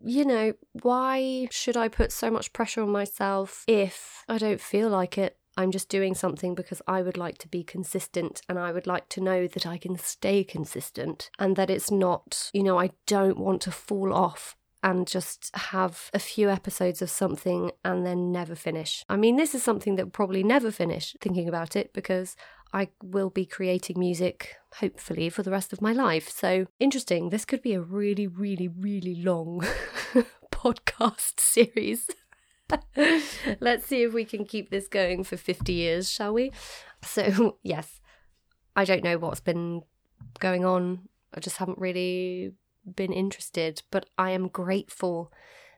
you 0.04 0.24
know, 0.24 0.54
why 0.82 1.48
should 1.50 1.76
I 1.76 1.88
put 1.88 2.12
so 2.12 2.30
much 2.30 2.52
pressure 2.52 2.82
on 2.82 2.90
myself 2.90 3.64
if 3.66 4.24
I 4.28 4.38
don't 4.38 4.60
feel 4.60 4.88
like 4.88 5.16
it? 5.16 5.36
I'm 5.56 5.70
just 5.70 5.88
doing 5.88 6.14
something 6.14 6.54
because 6.54 6.82
I 6.86 7.02
would 7.02 7.16
like 7.16 7.38
to 7.38 7.48
be 7.48 7.62
consistent 7.62 8.42
and 8.48 8.58
I 8.58 8.72
would 8.72 8.86
like 8.86 9.08
to 9.10 9.20
know 9.20 9.46
that 9.46 9.66
I 9.66 9.78
can 9.78 9.96
stay 9.96 10.44
consistent 10.44 11.30
and 11.38 11.56
that 11.56 11.70
it's 11.70 11.90
not, 11.90 12.50
you 12.52 12.62
know, 12.62 12.78
I 12.78 12.90
don't 13.06 13.38
want 13.38 13.62
to 13.62 13.70
fall 13.70 14.12
off 14.12 14.56
and 14.82 15.06
just 15.06 15.50
have 15.56 16.10
a 16.12 16.18
few 16.18 16.50
episodes 16.50 17.00
of 17.00 17.08
something 17.08 17.70
and 17.84 18.04
then 18.04 18.30
never 18.30 18.54
finish. 18.54 19.02
I 19.08 19.16
mean, 19.16 19.36
this 19.36 19.54
is 19.54 19.62
something 19.62 19.96
that 19.96 20.12
probably 20.12 20.42
never 20.42 20.70
finish 20.70 21.16
thinking 21.20 21.48
about 21.48 21.74
it 21.74 21.94
because 21.94 22.36
I 22.74 22.88
will 23.02 23.30
be 23.30 23.46
creating 23.46 23.98
music 23.98 24.56
hopefully 24.80 25.30
for 25.30 25.42
the 25.42 25.50
rest 25.50 25.72
of 25.72 25.80
my 25.80 25.92
life. 25.92 26.28
So 26.28 26.66
interesting. 26.78 27.30
This 27.30 27.44
could 27.44 27.62
be 27.62 27.72
a 27.72 27.80
really, 27.80 28.26
really, 28.26 28.68
really 28.68 29.14
long 29.14 29.64
podcast 30.52 31.40
series. 31.40 32.10
Let's 33.60 33.86
see 33.86 34.02
if 34.02 34.12
we 34.12 34.24
can 34.24 34.44
keep 34.44 34.70
this 34.70 34.88
going 34.88 35.24
for 35.24 35.36
50 35.36 35.72
years, 35.72 36.10
shall 36.10 36.32
we? 36.32 36.52
So, 37.02 37.58
yes, 37.62 38.00
I 38.74 38.84
don't 38.84 39.04
know 39.04 39.18
what's 39.18 39.40
been 39.40 39.82
going 40.40 40.64
on. 40.64 41.08
I 41.34 41.40
just 41.40 41.58
haven't 41.58 41.78
really 41.78 42.52
been 42.96 43.12
interested, 43.12 43.82
but 43.90 44.06
I 44.18 44.30
am 44.30 44.48
grateful 44.48 45.32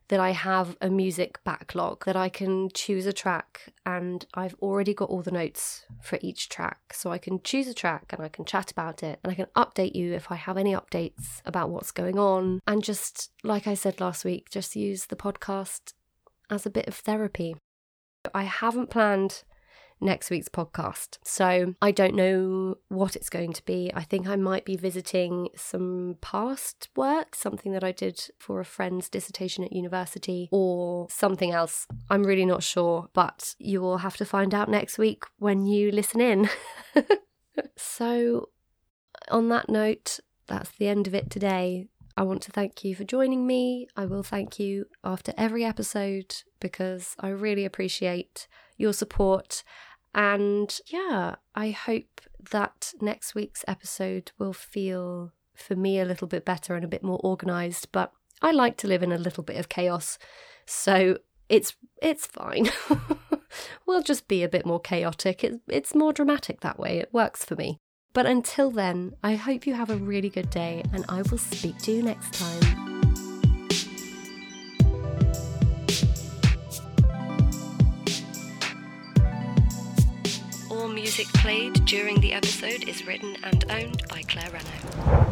that 0.09 0.21
I 0.21 0.31
have 0.31 0.77
a 0.81 0.89
music 0.89 1.41
backlog, 1.43 2.05
that 2.05 2.17
I 2.17 2.29
can 2.29 2.69
choose 2.73 3.07
a 3.07 3.13
track 3.13 3.73
and 3.85 4.25
I've 4.35 4.55
already 4.63 4.95
got 4.95 5.09
all 5.09 5.23
the 5.23 5.33
notes 5.33 5.85
for 6.01 6.19
each 6.23 6.49
track. 6.49 6.93
So 6.93 7.11
I 7.11 7.19
can 7.19 7.43
choose 7.43 7.67
a 7.67 7.75
track 7.75 8.13
and 8.13 8.23
I 8.23 8.29
can 8.29 8.45
chat 8.45 8.71
about 8.71 9.03
it 9.03 9.19
and 9.25 9.33
I 9.33 9.35
can 9.35 9.47
update 9.57 9.97
you 9.97 10.15
if 10.15 10.31
I 10.31 10.37
have 10.37 10.57
any 10.57 10.75
updates 10.75 11.43
about 11.45 11.71
what's 11.71 11.91
going 11.91 12.19
on. 12.19 12.61
And 12.69 12.85
just 12.85 13.33
like 13.43 13.67
I 13.67 13.75
said 13.75 14.01
last 14.01 14.25
week, 14.25 14.49
just 14.49 14.77
use 14.77 15.07
the 15.07 15.17
podcast 15.17 15.93
as 16.51 16.67
a 16.67 16.71
bit 16.71 16.87
of 16.87 16.95
therapy. 16.95 17.57
I 18.35 18.45
haven't 18.45 18.91
planned 18.91 19.45
next 20.01 20.31
week's 20.31 20.49
podcast. 20.49 21.19
So 21.25 21.75
I 21.81 21.91
don't 21.91 22.15
know 22.15 22.77
what 22.89 23.17
it's 23.17 23.31
going 23.31 23.53
to 23.55 23.65
be. 23.65 23.91
I 23.95 24.03
think 24.03 24.29
I 24.29 24.37
might 24.37 24.65
be 24.65 24.77
visiting 24.77 25.49
some 25.57 26.17
past 26.21 26.89
work, 26.97 27.35
something 27.35 27.73
that 27.73 27.85
I 27.85 27.93
did 27.93 28.29
for 28.39 28.61
a 28.61 28.65
friend's 28.65 29.09
dissertation 29.09 29.65
at 29.65 29.73
university, 29.73 30.49
or 30.53 31.09
something 31.11 31.53
else. 31.53 31.87
I'm 32.11 32.25
really 32.25 32.47
not 32.47 32.63
sure, 32.63 33.09
but 33.13 33.55
you 33.59 33.81
will 33.81 33.99
have 33.99 34.17
to 34.19 34.25
find 34.25 34.55
out 34.55 34.69
next 34.69 34.99
week 34.99 35.25
when 35.39 35.67
you 35.67 35.91
listen 35.91 36.21
in. 36.21 36.49
so, 37.77 38.51
on 39.31 39.49
that 39.49 39.69
note, 39.69 40.21
that's 40.47 40.71
the 40.71 40.89
end 40.89 41.07
of 41.07 41.15
it 41.15 41.31
today. 41.31 41.87
I 42.17 42.23
want 42.23 42.41
to 42.43 42.51
thank 42.51 42.83
you 42.83 42.95
for 42.95 43.05
joining 43.05 43.47
me. 43.47 43.89
I 43.95 44.07
will 44.07 44.23
thank 44.23 44.59
you 44.59 44.87
after 45.05 45.35
every 45.37 45.65
episode 45.65 46.35
because 46.61 47.15
I 47.21 47.29
really 47.29 47.67
appreciate 47.67 48.49
your 48.79 48.95
support. 48.95 49.63
And 50.15 50.75
yeah, 50.87 51.35
I 51.55 51.71
hope 51.71 52.23
that 52.51 52.95
next 53.03 53.35
week's 53.35 53.65
episode 53.69 54.33
will 54.39 54.55
feel 54.55 55.33
for 55.55 55.77
me 55.77 56.01
a 56.01 56.07
little 56.07 56.27
bit 56.27 56.47
better 56.47 56.75
and 56.75 56.85
a 56.85 56.89
bit 56.89 57.03
more 57.03 57.21
organized, 57.23 57.89
but 57.93 58.13
I 58.41 58.51
like 58.51 58.79
to 58.79 58.89
live 58.89 59.03
in 59.03 59.13
a 59.13 59.19
little 59.19 59.43
bit 59.43 59.57
of 59.59 59.69
chaos. 59.69 60.19
So 60.65 61.19
it's 61.51 61.75
it's 62.01 62.27
fine. 62.27 62.71
we'll 63.87 64.03
just 64.03 64.27
be 64.27 64.43
a 64.43 64.49
bit 64.49 64.65
more 64.65 64.81
chaotic. 64.81 65.45
It, 65.45 65.61
it's 65.69 65.95
more 65.95 66.15
dramatic 66.15 66.61
that 66.61 66.79
way. 66.79 66.99
It 66.99 67.13
works 67.13 67.45
for 67.45 67.57
me. 67.57 67.81
But 68.17 68.25
until 68.25 68.71
then, 68.71 69.15
I 69.23 69.35
hope 69.35 69.67
you 69.67 69.75
have 69.75 69.91
a 69.91 69.97
really 69.97 70.31
good 70.31 70.49
day 70.49 70.83
and 70.95 71.05
I 71.07 71.21
will 71.21 71.37
speak 71.37 71.77
to 71.83 71.93
you 71.93 72.03
next 72.03 72.33
time. 72.33 72.63
All 80.71 80.89
music 80.89 81.27
played 81.35 81.85
during 81.85 82.23
the 82.23 82.33
episode 82.33 82.89
is 82.89 83.07
written 83.07 83.37
and 83.45 83.63
owned 83.71 84.03
by 84.09 84.23
Claire 84.23 84.49
Renault. 84.51 85.27